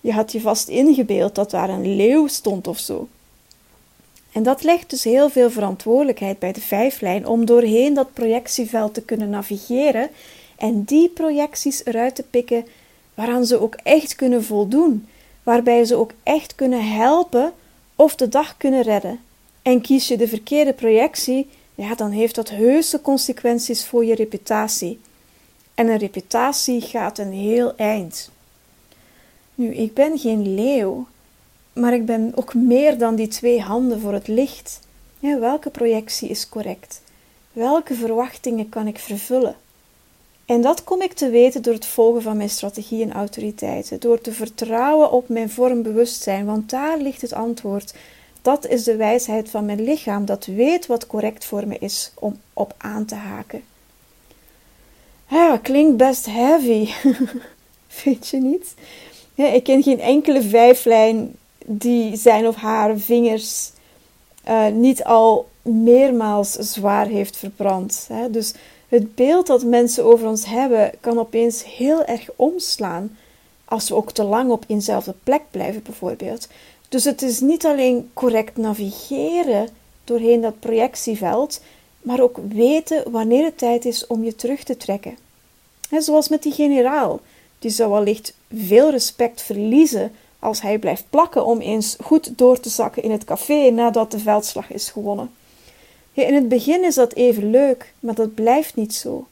je 0.00 0.12
had 0.12 0.32
je 0.32 0.40
vast 0.40 0.68
ingebeeld 0.68 1.34
dat 1.34 1.50
daar 1.50 1.68
een 1.68 1.96
leeuw 1.96 2.26
stond 2.26 2.66
of 2.66 2.78
zo. 2.78 3.08
En 4.32 4.42
dat 4.42 4.62
legt 4.62 4.90
dus 4.90 5.04
heel 5.04 5.28
veel 5.28 5.50
verantwoordelijkheid 5.50 6.38
bij 6.38 6.52
de 6.52 6.60
vijflijn 6.60 7.26
om 7.26 7.44
doorheen 7.44 7.94
dat 7.94 8.12
projectieveld 8.12 8.94
te 8.94 9.02
kunnen 9.02 9.30
navigeren 9.30 10.10
en 10.56 10.82
die 10.82 11.08
projecties 11.08 11.84
eruit 11.84 12.14
te 12.14 12.22
pikken 12.22 12.66
waaraan 13.14 13.46
ze 13.46 13.60
ook 13.60 13.74
echt 13.82 14.14
kunnen 14.14 14.44
voldoen, 14.44 15.08
waarbij 15.42 15.84
ze 15.84 15.94
ook 15.94 16.10
echt 16.22 16.54
kunnen 16.54 16.92
helpen 16.92 17.52
of 17.96 18.14
de 18.14 18.28
dag 18.28 18.56
kunnen 18.56 18.82
redden. 18.82 19.20
En 19.62 19.80
kies 19.80 20.08
je 20.08 20.16
de 20.16 20.28
verkeerde 20.28 20.72
projectie, 20.72 21.48
ja, 21.74 21.94
dan 21.94 22.10
heeft 22.10 22.34
dat 22.34 22.50
heuse 22.50 23.00
consequenties 23.00 23.86
voor 23.86 24.04
je 24.04 24.14
reputatie. 24.14 25.00
En 25.74 25.88
een 25.88 25.98
reputatie 25.98 26.80
gaat 26.80 27.18
een 27.18 27.32
heel 27.32 27.76
eind. 27.76 28.30
Nu, 29.54 29.74
ik 29.74 29.94
ben 29.94 30.18
geen 30.18 30.54
leeuw, 30.54 31.06
maar 31.72 31.94
ik 31.94 32.06
ben 32.06 32.32
ook 32.34 32.54
meer 32.54 32.98
dan 32.98 33.14
die 33.14 33.28
twee 33.28 33.60
handen 33.60 34.00
voor 34.00 34.12
het 34.12 34.28
licht. 34.28 34.80
Ja, 35.18 35.38
welke 35.38 35.70
projectie 35.70 36.28
is 36.28 36.48
correct? 36.48 37.02
Welke 37.52 37.94
verwachtingen 37.94 38.68
kan 38.68 38.86
ik 38.86 38.98
vervullen? 38.98 39.56
En 40.46 40.60
dat 40.60 40.84
kom 40.84 41.02
ik 41.02 41.12
te 41.12 41.30
weten 41.30 41.62
door 41.62 41.74
het 41.74 41.86
volgen 41.86 42.22
van 42.22 42.36
mijn 42.36 42.50
strategie 42.50 43.02
en 43.02 43.12
autoriteiten, 43.12 44.00
door 44.00 44.20
te 44.20 44.32
vertrouwen 44.32 45.10
op 45.10 45.28
mijn 45.28 45.50
vormbewustzijn, 45.50 46.46
want 46.46 46.70
daar 46.70 46.98
ligt 46.98 47.22
het 47.22 47.32
antwoord. 47.32 47.94
Dat 48.42 48.66
is 48.66 48.84
de 48.84 48.96
wijsheid 48.96 49.50
van 49.50 49.64
mijn 49.64 49.84
lichaam, 49.84 50.24
dat 50.24 50.44
weet 50.44 50.86
wat 50.86 51.06
correct 51.06 51.44
voor 51.44 51.66
me 51.66 51.78
is 51.78 52.12
om 52.14 52.36
op 52.52 52.74
aan 52.76 53.04
te 53.04 53.14
haken. 53.14 53.62
Ja, 55.28 55.58
klinkt 55.62 55.96
best 55.96 56.26
heavy, 56.26 56.88
weet 58.04 58.28
je 58.28 58.36
niet? 58.36 58.74
Ja, 59.34 59.46
ik 59.46 59.64
ken 59.64 59.82
geen 59.82 60.00
enkele 60.00 60.42
vijflijn 60.42 61.36
die 61.64 62.16
zijn 62.16 62.46
of 62.46 62.56
haar 62.56 62.98
vingers 62.98 63.70
uh, 64.48 64.66
niet 64.66 65.04
al 65.04 65.48
meermaals 65.62 66.52
zwaar 66.52 67.06
heeft 67.06 67.36
verbrand. 67.36 68.06
Hè? 68.08 68.30
Dus 68.30 68.54
het 68.88 69.14
beeld 69.14 69.46
dat 69.46 69.64
mensen 69.64 70.04
over 70.04 70.28
ons 70.28 70.46
hebben 70.46 70.92
kan 71.00 71.18
opeens 71.18 71.64
heel 71.64 72.04
erg 72.04 72.28
omslaan 72.36 73.16
als 73.64 73.88
we 73.88 73.94
ook 73.94 74.12
te 74.12 74.22
lang 74.22 74.50
op 74.50 74.64
eenzelfde 74.66 75.14
plek 75.24 75.42
blijven, 75.50 75.82
bijvoorbeeld. 75.82 76.48
Dus 76.88 77.04
het 77.04 77.22
is 77.22 77.40
niet 77.40 77.66
alleen 77.66 78.10
correct 78.14 78.56
navigeren 78.56 79.68
doorheen 80.04 80.40
dat 80.40 80.60
projectieveld, 80.60 81.60
maar 82.00 82.20
ook 82.20 82.38
weten 82.48 83.10
wanneer 83.10 83.44
het 83.44 83.58
tijd 83.58 83.84
is 83.84 84.06
om 84.06 84.24
je 84.24 84.34
terug 84.34 84.62
te 84.62 84.76
trekken. 84.76 85.16
En 85.90 86.02
zoals 86.02 86.28
met 86.28 86.42
die 86.42 86.52
generaal, 86.52 87.20
die 87.58 87.70
zou 87.70 87.90
wellicht 87.90 88.34
veel 88.54 88.90
respect 88.90 89.42
verliezen 89.42 90.12
als 90.38 90.60
hij 90.60 90.78
blijft 90.78 91.04
plakken 91.10 91.46
om 91.46 91.60
eens 91.60 91.96
goed 92.02 92.38
door 92.38 92.60
te 92.60 92.68
zakken 92.68 93.02
in 93.02 93.10
het 93.10 93.24
café 93.24 93.70
nadat 93.70 94.10
de 94.10 94.18
veldslag 94.18 94.70
is 94.72 94.90
gewonnen. 94.90 95.30
In 96.24 96.34
het 96.34 96.48
begin 96.48 96.84
is 96.84 96.94
dat 96.94 97.12
even 97.12 97.50
leuk, 97.50 97.92
maar 98.00 98.14
dat 98.14 98.34
blijft 98.34 98.74
niet 98.74 98.94
zo. 98.94 99.26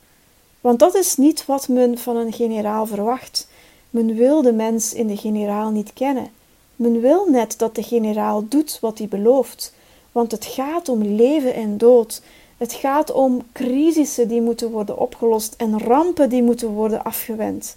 Want 0.61 0.79
dat 0.79 0.95
is 0.95 1.17
niet 1.17 1.47
wat 1.47 1.69
men 1.69 1.99
van 1.99 2.17
een 2.17 2.33
generaal 2.33 2.87
verwacht. 2.87 3.49
Men 3.91 4.15
wil 4.15 4.43
de 4.43 4.53
mens 4.53 4.95
in 4.95 5.07
de 5.07 5.17
generaal 5.17 5.71
niet 5.71 5.93
kennen. 5.93 6.31
Men 6.77 7.01
wil 7.01 7.27
net 7.31 7.59
dat 7.59 7.75
de 7.75 7.83
generaal 7.83 8.49
doet 8.49 8.79
wat 8.81 8.99
hij 8.99 9.09
belooft. 9.09 9.75
Want 10.13 10.31
het 10.31 10.45
gaat 10.45 10.89
om 10.89 11.03
leven 11.03 11.55
en 11.55 11.79
dood. 11.79 12.23
Het 12.57 12.73
gaat 12.73 13.13
om 13.13 13.43
crisissen 13.53 14.29
die 14.29 14.41
moeten 14.41 14.71
worden 14.71 14.99
opgelost 14.99 15.55
en 15.57 15.81
rampen 15.81 16.29
die 16.29 16.43
moeten 16.43 16.69
worden 16.69 17.05
afgewend. 17.05 17.77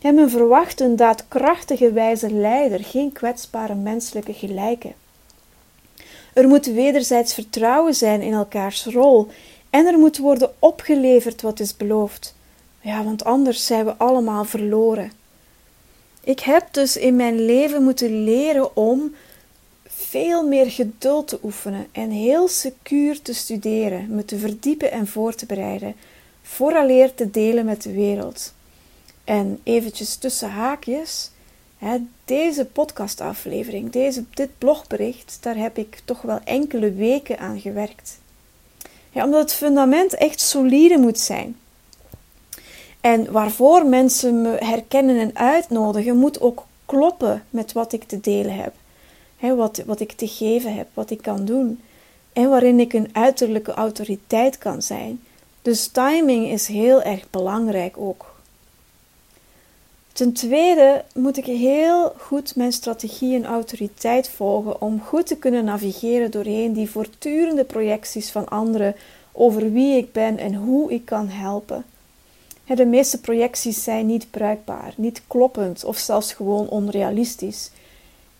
En 0.00 0.14
men 0.14 0.30
verwacht 0.30 0.80
een 0.80 0.96
daadkrachtige 0.96 1.92
wijze 1.92 2.30
leider, 2.30 2.84
geen 2.84 3.12
kwetsbare 3.12 3.74
menselijke 3.74 4.32
gelijke. 4.32 4.92
Er 6.32 6.48
moet 6.48 6.66
wederzijds 6.66 7.34
vertrouwen 7.34 7.94
zijn 7.94 8.22
in 8.22 8.32
elkaars 8.32 8.84
rol 8.84 9.28
en 9.70 9.86
er 9.86 9.98
moet 9.98 10.18
worden 10.18 10.52
opgeleverd 10.58 11.42
wat 11.42 11.60
is 11.60 11.76
beloofd. 11.76 12.34
Ja, 12.80 13.04
want 13.04 13.24
anders 13.24 13.66
zijn 13.66 13.84
we 13.84 13.96
allemaal 13.96 14.44
verloren. 14.44 15.12
Ik 16.24 16.40
heb 16.40 16.68
dus 16.70 16.96
in 16.96 17.16
mijn 17.16 17.44
leven 17.44 17.82
moeten 17.82 18.24
leren 18.24 18.76
om 18.76 19.14
veel 19.86 20.46
meer 20.48 20.70
geduld 20.70 21.28
te 21.28 21.38
oefenen 21.42 21.86
en 21.92 22.10
heel 22.10 22.48
secuur 22.48 23.22
te 23.22 23.34
studeren, 23.34 24.14
me 24.14 24.24
te 24.24 24.38
verdiepen 24.38 24.90
en 24.90 25.06
voor 25.06 25.34
te 25.34 25.46
bereiden, 25.46 25.94
vooraleer 26.42 27.14
te 27.14 27.30
delen 27.30 27.64
met 27.64 27.82
de 27.82 27.92
wereld. 27.92 28.52
En 29.24 29.60
eventjes 29.62 30.16
tussen 30.16 30.50
haakjes, 30.50 31.30
deze 32.24 32.64
podcastaflevering, 32.64 33.90
deze, 33.90 34.24
dit 34.34 34.50
blogbericht, 34.58 35.38
daar 35.40 35.56
heb 35.56 35.78
ik 35.78 36.00
toch 36.04 36.22
wel 36.22 36.38
enkele 36.44 36.92
weken 36.92 37.38
aan 37.38 37.60
gewerkt. 37.60 38.18
Ja, 39.10 39.24
omdat 39.24 39.40
het 39.40 39.52
fundament 39.52 40.14
echt 40.14 40.40
solide 40.40 40.98
moet 40.98 41.18
zijn. 41.18 41.56
En 43.00 43.32
waarvoor 43.32 43.86
mensen 43.86 44.42
me 44.42 44.56
herkennen 44.58 45.18
en 45.18 45.36
uitnodigen, 45.36 46.16
moet 46.16 46.40
ook 46.40 46.66
kloppen 46.86 47.44
met 47.50 47.72
wat 47.72 47.92
ik 47.92 48.04
te 48.04 48.20
delen 48.20 48.54
heb. 48.54 48.74
He, 49.36 49.54
wat, 49.54 49.82
wat 49.86 50.00
ik 50.00 50.12
te 50.12 50.28
geven 50.28 50.74
heb, 50.74 50.88
wat 50.94 51.10
ik 51.10 51.22
kan 51.22 51.44
doen. 51.44 51.80
En 52.32 52.48
waarin 52.48 52.80
ik 52.80 52.92
een 52.92 53.08
uiterlijke 53.12 53.72
autoriteit 53.72 54.58
kan 54.58 54.82
zijn. 54.82 55.20
Dus 55.62 55.86
timing 55.86 56.46
is 56.46 56.66
heel 56.66 57.02
erg 57.02 57.30
belangrijk 57.30 57.98
ook. 57.98 58.31
Ten 60.12 60.32
tweede 60.32 61.04
moet 61.14 61.36
ik 61.36 61.44
heel 61.44 62.12
goed 62.18 62.56
mijn 62.56 62.72
strategie 62.72 63.34
en 63.36 63.44
autoriteit 63.44 64.28
volgen 64.28 64.80
om 64.80 65.00
goed 65.00 65.26
te 65.26 65.36
kunnen 65.36 65.64
navigeren 65.64 66.30
doorheen 66.30 66.72
die 66.72 66.90
voortdurende 66.90 67.64
projecties 67.64 68.30
van 68.30 68.48
anderen 68.48 68.96
over 69.32 69.72
wie 69.72 69.96
ik 69.96 70.12
ben 70.12 70.38
en 70.38 70.54
hoe 70.54 70.92
ik 70.92 71.04
kan 71.04 71.28
helpen. 71.28 71.84
De 72.74 72.86
meeste 72.86 73.20
projecties 73.20 73.82
zijn 73.82 74.06
niet 74.06 74.30
bruikbaar, 74.30 74.94
niet 74.96 75.22
kloppend 75.26 75.84
of 75.84 75.98
zelfs 75.98 76.32
gewoon 76.32 76.68
onrealistisch. 76.68 77.70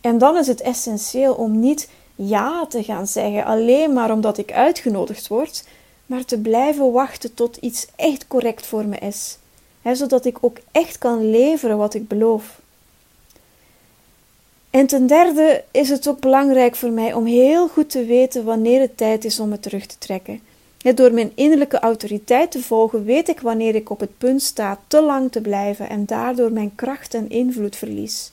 En 0.00 0.18
dan 0.18 0.36
is 0.36 0.46
het 0.46 0.60
essentieel 0.60 1.34
om 1.34 1.60
niet 1.60 1.88
ja 2.14 2.66
te 2.66 2.82
gaan 2.82 3.06
zeggen 3.06 3.44
alleen 3.44 3.92
maar 3.92 4.10
omdat 4.10 4.38
ik 4.38 4.52
uitgenodigd 4.52 5.28
word, 5.28 5.64
maar 6.06 6.24
te 6.24 6.38
blijven 6.38 6.92
wachten 6.92 7.34
tot 7.34 7.56
iets 7.56 7.86
echt 7.96 8.26
correct 8.26 8.66
voor 8.66 8.86
me 8.86 8.98
is 8.98 9.38
zodat 9.82 10.24
ik 10.24 10.38
ook 10.40 10.56
echt 10.72 10.98
kan 10.98 11.30
leveren 11.30 11.76
wat 11.76 11.94
ik 11.94 12.08
beloof. 12.08 12.60
En 14.70 14.86
ten 14.86 15.06
derde 15.06 15.64
is 15.70 15.88
het 15.88 16.08
ook 16.08 16.20
belangrijk 16.20 16.76
voor 16.76 16.90
mij 16.90 17.12
om 17.12 17.24
heel 17.24 17.68
goed 17.68 17.90
te 17.90 18.04
weten 18.04 18.44
wanneer 18.44 18.80
het 18.80 18.96
tijd 18.96 19.24
is 19.24 19.40
om 19.40 19.48
me 19.48 19.60
terug 19.60 19.86
te 19.86 19.98
trekken. 19.98 20.40
door 20.94 21.12
mijn 21.12 21.32
innerlijke 21.34 21.78
autoriteit 21.78 22.50
te 22.50 22.62
volgen, 22.62 23.04
weet 23.04 23.28
ik 23.28 23.40
wanneer 23.40 23.74
ik 23.74 23.90
op 23.90 24.00
het 24.00 24.18
punt 24.18 24.42
sta 24.42 24.78
te 24.86 25.02
lang 25.02 25.32
te 25.32 25.40
blijven 25.40 25.88
en 25.88 26.06
daardoor 26.06 26.52
mijn 26.52 26.74
kracht 26.74 27.14
en 27.14 27.30
invloed 27.30 27.76
verlies. 27.76 28.32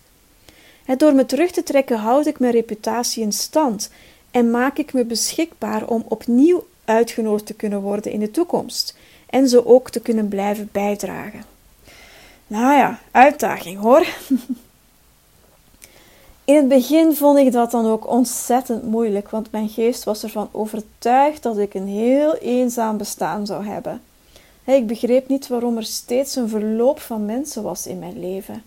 door 0.97 1.13
me 1.13 1.25
terug 1.25 1.51
te 1.51 1.63
trekken 1.63 1.97
houd 1.97 2.25
ik 2.25 2.39
mijn 2.39 2.53
reputatie 2.53 3.23
in 3.23 3.31
stand 3.31 3.89
en 4.31 4.51
maak 4.51 4.77
ik 4.77 4.93
me 4.93 5.05
beschikbaar 5.05 5.88
om 5.88 6.03
opnieuw 6.07 6.65
uitgenodigd 6.85 7.45
te 7.45 7.53
kunnen 7.53 7.81
worden 7.81 8.12
in 8.12 8.19
de 8.19 8.31
toekomst 8.31 8.95
en 9.29 9.47
zo 9.47 9.61
ook 9.65 9.89
te 9.89 9.99
kunnen 9.99 10.27
blijven 10.27 10.69
bijdragen. 10.71 11.43
Nou 12.47 12.73
ja, 12.73 12.99
uitdaging 13.11 13.79
hoor. 13.79 14.05
In 16.43 16.55
het 16.55 16.67
begin 16.67 17.15
vond 17.15 17.37
ik 17.37 17.51
dat 17.51 17.71
dan 17.71 17.85
ook 17.85 18.07
ontzettend 18.07 18.83
moeilijk, 18.83 19.29
want 19.29 19.51
mijn 19.51 19.69
geest 19.69 20.03
was 20.03 20.23
ervan 20.23 20.49
overtuigd 20.51 21.43
dat 21.43 21.57
ik 21.57 21.73
een 21.73 21.87
heel 21.87 22.35
eenzaam 22.35 22.97
bestaan 22.97 23.45
zou 23.45 23.65
hebben. 23.65 24.01
Ik 24.63 24.87
begreep 24.87 25.27
niet 25.27 25.47
waarom 25.47 25.77
er 25.77 25.83
steeds 25.83 26.35
een 26.35 26.49
verloop 26.49 26.99
van 26.99 27.25
mensen 27.25 27.63
was 27.63 27.87
in 27.87 27.99
mijn 27.99 28.19
leven. 28.19 28.63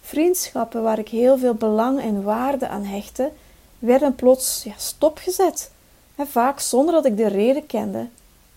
Vriendschappen 0.00 0.82
waar 0.82 0.98
ik 0.98 1.08
heel 1.08 1.38
veel 1.38 1.54
belang 1.54 2.00
en 2.00 2.22
waarde 2.22 2.68
aan 2.68 2.84
hechtte, 2.84 3.30
werden 3.78 4.14
plots 4.14 4.62
ja, 4.64 4.72
stopgezet. 4.76 5.70
Vaak 6.16 6.60
zonder 6.60 6.94
dat 6.94 7.04
ik 7.04 7.16
de 7.16 7.26
reden 7.26 7.66
kende. 7.66 8.06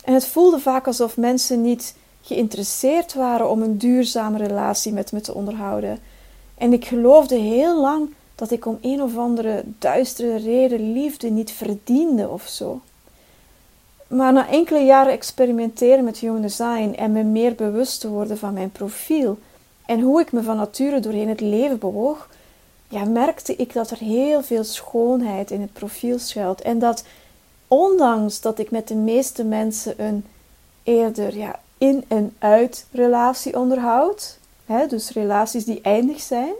En 0.03 0.13
het 0.13 0.25
voelde 0.25 0.59
vaak 0.59 0.87
alsof 0.87 1.17
mensen 1.17 1.61
niet 1.61 1.95
geïnteresseerd 2.21 3.13
waren 3.13 3.49
om 3.49 3.61
een 3.61 3.77
duurzame 3.77 4.37
relatie 4.37 4.93
met 4.93 5.11
me 5.11 5.21
te 5.21 5.33
onderhouden. 5.33 5.99
En 6.57 6.73
ik 6.73 6.85
geloofde 6.85 7.35
heel 7.35 7.81
lang 7.81 8.09
dat 8.35 8.51
ik 8.51 8.65
om 8.65 8.77
een 8.81 9.01
of 9.01 9.17
andere 9.17 9.63
duistere 9.79 10.37
reden 10.37 10.93
liefde 10.93 11.29
niet 11.29 11.51
verdiende 11.51 12.29
of 12.29 12.47
zo. 12.47 12.81
Maar 14.07 14.33
na 14.33 14.49
enkele 14.49 14.79
jaren 14.79 15.11
experimenteren 15.11 16.03
met 16.03 16.17
human 16.17 16.41
design 16.41 16.93
en 16.97 17.11
me 17.11 17.23
meer 17.23 17.55
bewust 17.55 17.99
te 17.99 18.09
worden 18.09 18.37
van 18.37 18.53
mijn 18.53 18.71
profiel 18.71 19.37
en 19.85 19.99
hoe 19.99 20.21
ik 20.21 20.31
me 20.31 20.43
van 20.43 20.57
nature 20.57 20.99
doorheen 20.99 21.29
het 21.29 21.41
leven 21.41 21.79
bewoog, 21.79 22.29
ja, 22.87 23.03
merkte 23.03 23.55
ik 23.55 23.73
dat 23.73 23.91
er 23.91 23.97
heel 23.97 24.43
veel 24.43 24.63
schoonheid 24.63 25.51
in 25.51 25.61
het 25.61 25.73
profiel 25.73 26.19
schuilt 26.19 26.61
en 26.61 26.79
dat 26.79 27.03
ondanks 27.71 28.41
dat 28.41 28.59
ik 28.59 28.71
met 28.71 28.87
de 28.87 28.95
meeste 28.95 29.43
mensen 29.43 30.03
een 30.03 30.25
eerder 30.83 31.37
ja, 31.37 31.59
in- 31.77 32.05
en 32.07 32.35
uit 32.39 32.85
relatie 32.91 33.59
onderhoud, 33.59 34.37
hè, 34.65 34.87
dus 34.87 35.09
relaties 35.09 35.65
die 35.65 35.81
eindig 35.81 36.21
zijn, 36.21 36.53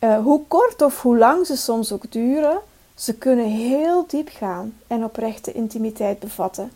uh, 0.00 0.18
hoe 0.22 0.40
kort 0.48 0.82
of 0.82 1.02
hoe 1.02 1.16
lang 1.18 1.46
ze 1.46 1.56
soms 1.56 1.92
ook 1.92 2.12
duren, 2.12 2.60
ze 2.94 3.14
kunnen 3.14 3.44
heel 3.46 4.04
diep 4.06 4.28
gaan 4.32 4.74
en 4.86 5.04
oprechte 5.04 5.52
intimiteit 5.52 6.18
bevatten. 6.18 6.70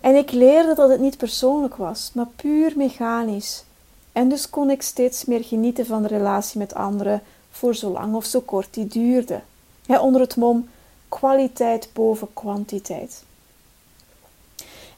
En 0.00 0.16
ik 0.16 0.30
leerde 0.30 0.74
dat 0.74 0.88
het 0.88 1.00
niet 1.00 1.16
persoonlijk 1.16 1.76
was, 1.76 2.10
maar 2.14 2.26
puur 2.36 2.72
mechanisch. 2.76 3.64
En 4.12 4.28
dus 4.28 4.50
kon 4.50 4.70
ik 4.70 4.82
steeds 4.82 5.24
meer 5.24 5.44
genieten 5.44 5.86
van 5.86 6.02
de 6.02 6.08
relatie 6.08 6.58
met 6.58 6.74
anderen 6.74 7.22
voor 7.50 7.74
zo 7.74 7.90
lang 7.90 8.14
of 8.14 8.24
zo 8.24 8.40
kort 8.40 8.74
die 8.74 8.86
duurde. 8.86 9.40
onder 9.86 10.20
het 10.20 10.36
mom 10.36 10.68
kwaliteit 11.18 11.88
boven 11.92 12.28
kwantiteit. 12.32 13.22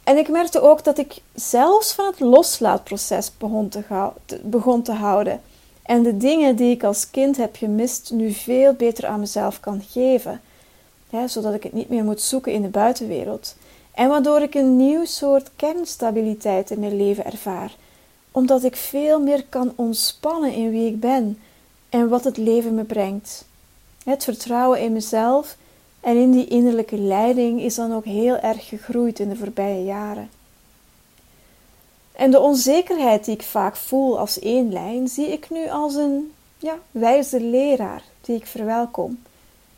En 0.05 0.17
ik 0.17 0.29
merkte 0.29 0.61
ook 0.61 0.85
dat 0.85 0.99
ik 0.99 1.21
zelfs 1.35 1.93
van 1.93 2.07
het 2.07 2.21
loslaatproces 2.21 3.37
begon 3.39 3.69
te, 3.69 3.83
begon 4.43 4.83
te 4.83 4.93
houden. 4.93 5.41
En 5.83 6.03
de 6.03 6.17
dingen 6.17 6.57
die 6.57 6.71
ik 6.71 6.85
als 6.85 7.11
kind 7.11 7.37
heb 7.37 7.57
gemist, 7.57 8.11
nu 8.11 8.33
veel 8.33 8.73
beter 8.73 9.07
aan 9.07 9.21
mezelf 9.21 9.61
kan 9.61 9.83
geven. 9.91 10.41
zodat 11.27 11.55
ik 11.55 11.63
het 11.63 11.73
niet 11.73 11.89
meer 11.89 12.05
moet 12.05 12.21
zoeken 12.21 12.53
in 12.53 12.63
de 12.63 12.69
buitenwereld. 12.69 13.57
En 13.95 14.09
waardoor 14.09 14.41
ik 14.41 14.55
een 14.55 14.77
nieuw 14.77 15.05
soort 15.05 15.51
kernstabiliteit 15.57 16.71
in 16.71 16.81
mijn 16.81 16.97
leven 16.97 17.25
ervaar. 17.25 17.75
Omdat 18.31 18.65
ik 18.65 18.77
veel 18.77 19.21
meer 19.21 19.45
kan 19.49 19.73
ontspannen 19.77 20.53
in 20.53 20.71
wie 20.71 20.87
ik 20.87 21.01
ben 21.01 21.39
en 21.89 22.09
wat 22.09 22.25
het 22.25 22.37
leven 22.37 22.75
me 22.75 22.85
brengt. 22.85 23.45
Het 24.05 24.25
vertrouwen 24.25 24.81
in 24.81 24.93
mezelf 24.93 25.57
en 26.07 26.17
in 26.17 26.31
die 26.31 26.47
innerlijke 26.47 26.99
leiding 26.99 27.61
is 27.61 27.75
dan 27.75 27.93
ook 27.93 28.05
heel 28.05 28.37
erg 28.37 28.69
gegroeid 28.69 29.19
in 29.19 29.29
de 29.29 29.37
voorbije 29.37 29.85
jaren. 29.85 30.31
En 32.13 32.31
de 32.31 32.41
onzekerheid 32.41 33.25
die 33.25 33.35
ik 33.35 33.43
vaak 33.43 33.77
voel 33.77 34.19
als 34.19 34.39
één 34.39 34.73
lijn, 34.73 35.09
zie 35.09 35.27
ik 35.27 35.51
nu 35.51 35.69
als 35.69 35.95
een 35.95 36.33
ja, 36.59 36.79
wijze 36.91 37.41
leraar 37.41 38.03
die 38.21 38.37
ik 38.37 38.47
verwelkom. 38.47 39.19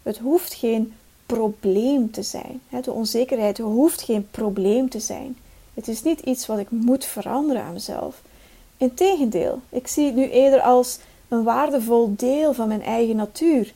Het 0.02 0.18
hoeft 0.18 0.54
geen 0.54 0.92
probleem 1.26 2.10
te 2.10 2.22
zijn. 2.22 2.60
De 2.82 2.92
onzekerheid 2.92 3.58
hoeft 3.58 4.02
geen 4.02 4.28
probleem 4.30 4.88
te 4.88 5.00
zijn. 5.00 5.36
Het 5.74 5.88
is 5.88 6.02
niet 6.02 6.20
iets 6.20 6.46
wat 6.46 6.58
ik 6.58 6.70
moet 6.70 7.04
veranderen 7.04 7.62
aan 7.62 7.72
mezelf. 7.72 8.22
Integendeel, 8.76 9.60
ik 9.68 9.86
zie 9.86 10.06
het 10.06 10.14
nu 10.14 10.30
eerder 10.30 10.60
als 10.60 10.98
een 11.28 11.42
waardevol 11.42 12.14
deel 12.16 12.54
van 12.54 12.68
mijn 12.68 12.82
eigen 12.82 13.16
natuur. 13.16 13.72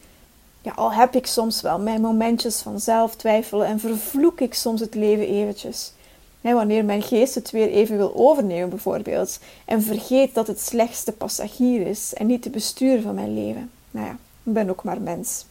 Ja, 0.63 0.73
al 0.73 0.93
heb 0.93 1.15
ik 1.15 1.27
soms 1.27 1.61
wel 1.61 1.79
mijn 1.79 2.01
momentjes 2.01 2.61
van 2.61 2.81
zelftwijfelen 2.81 3.67
en 3.67 3.81
vervloek 3.81 4.41
ik 4.41 4.55
soms 4.55 4.81
het 4.81 4.95
leven 4.95 5.27
eventjes. 5.27 5.93
wanneer 6.41 6.85
mijn 6.85 7.03
geest 7.03 7.35
het 7.35 7.51
weer 7.51 7.69
even 7.69 7.97
wil 7.97 8.13
overnemen, 8.15 8.69
bijvoorbeeld, 8.69 9.39
en 9.65 9.83
vergeet 9.83 10.35
dat 10.35 10.47
het 10.47 10.61
slechtste 10.61 11.13
passagier 11.13 11.87
is 11.87 12.15
en 12.15 12.27
niet 12.27 12.43
de 12.43 12.51
bestuur 12.51 13.01
van 13.01 13.15
mijn 13.15 13.35
leven. 13.35 13.71
Nou 13.91 14.07
ja, 14.07 14.13
ik 14.43 14.53
ben 14.53 14.71
ook 14.71 14.85
maar 14.85 15.01
mens. 15.01 15.45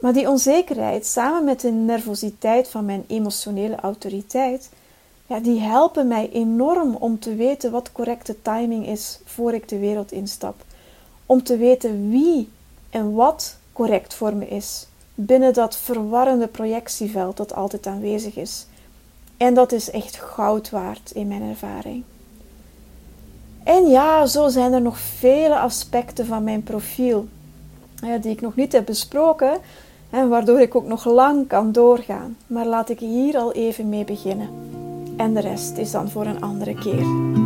Maar 0.00 0.12
die 0.12 0.28
onzekerheid, 0.28 1.06
samen 1.06 1.44
met 1.44 1.60
de 1.60 1.70
nervositeit 1.70 2.68
van 2.68 2.84
mijn 2.84 3.04
emotionele 3.06 3.76
autoriteit, 3.76 4.70
ja, 5.26 5.40
die 5.40 5.60
helpen 5.60 6.08
mij 6.08 6.30
enorm 6.32 6.94
om 6.94 7.18
te 7.18 7.34
weten 7.34 7.70
wat 7.70 7.92
correcte 7.92 8.42
timing 8.42 8.86
is 8.86 9.20
voor 9.24 9.54
ik 9.54 9.68
de 9.68 9.78
wereld 9.78 10.12
instap. 10.12 10.64
Om 11.26 11.42
te 11.42 11.56
weten 11.56 12.10
wie 12.10 12.48
en 12.90 13.12
wat 13.12 13.58
correct 13.80 14.14
voor 14.14 14.34
me 14.34 14.48
is 14.48 14.86
binnen 15.14 15.52
dat 15.52 15.76
verwarrende 15.76 16.46
projectieveld 16.46 17.36
dat 17.36 17.54
altijd 17.54 17.86
aanwezig 17.86 18.36
is. 18.36 18.66
En 19.36 19.54
dat 19.54 19.72
is 19.72 19.90
echt 19.90 20.16
goud 20.16 20.70
waard 20.70 21.10
in 21.10 21.28
mijn 21.28 21.42
ervaring. 21.42 22.02
En 23.64 23.88
ja, 23.88 24.26
zo 24.26 24.48
zijn 24.48 24.72
er 24.72 24.80
nog 24.80 24.98
vele 24.98 25.58
aspecten 25.58 26.26
van 26.26 26.44
mijn 26.44 26.62
profiel 26.62 27.28
die 28.20 28.32
ik 28.32 28.40
nog 28.40 28.56
niet 28.56 28.72
heb 28.72 28.86
besproken 28.86 29.58
en 30.10 30.28
waardoor 30.28 30.60
ik 30.60 30.74
ook 30.74 30.86
nog 30.86 31.04
lang 31.04 31.46
kan 31.46 31.72
doorgaan. 31.72 32.36
Maar 32.46 32.66
laat 32.66 32.88
ik 32.88 32.98
hier 32.98 33.36
al 33.36 33.52
even 33.52 33.88
mee 33.88 34.04
beginnen. 34.04 34.48
En 35.16 35.34
de 35.34 35.40
rest 35.40 35.76
is 35.76 35.90
dan 35.90 36.10
voor 36.10 36.26
een 36.26 36.40
andere 36.40 36.74
keer. 36.74 37.39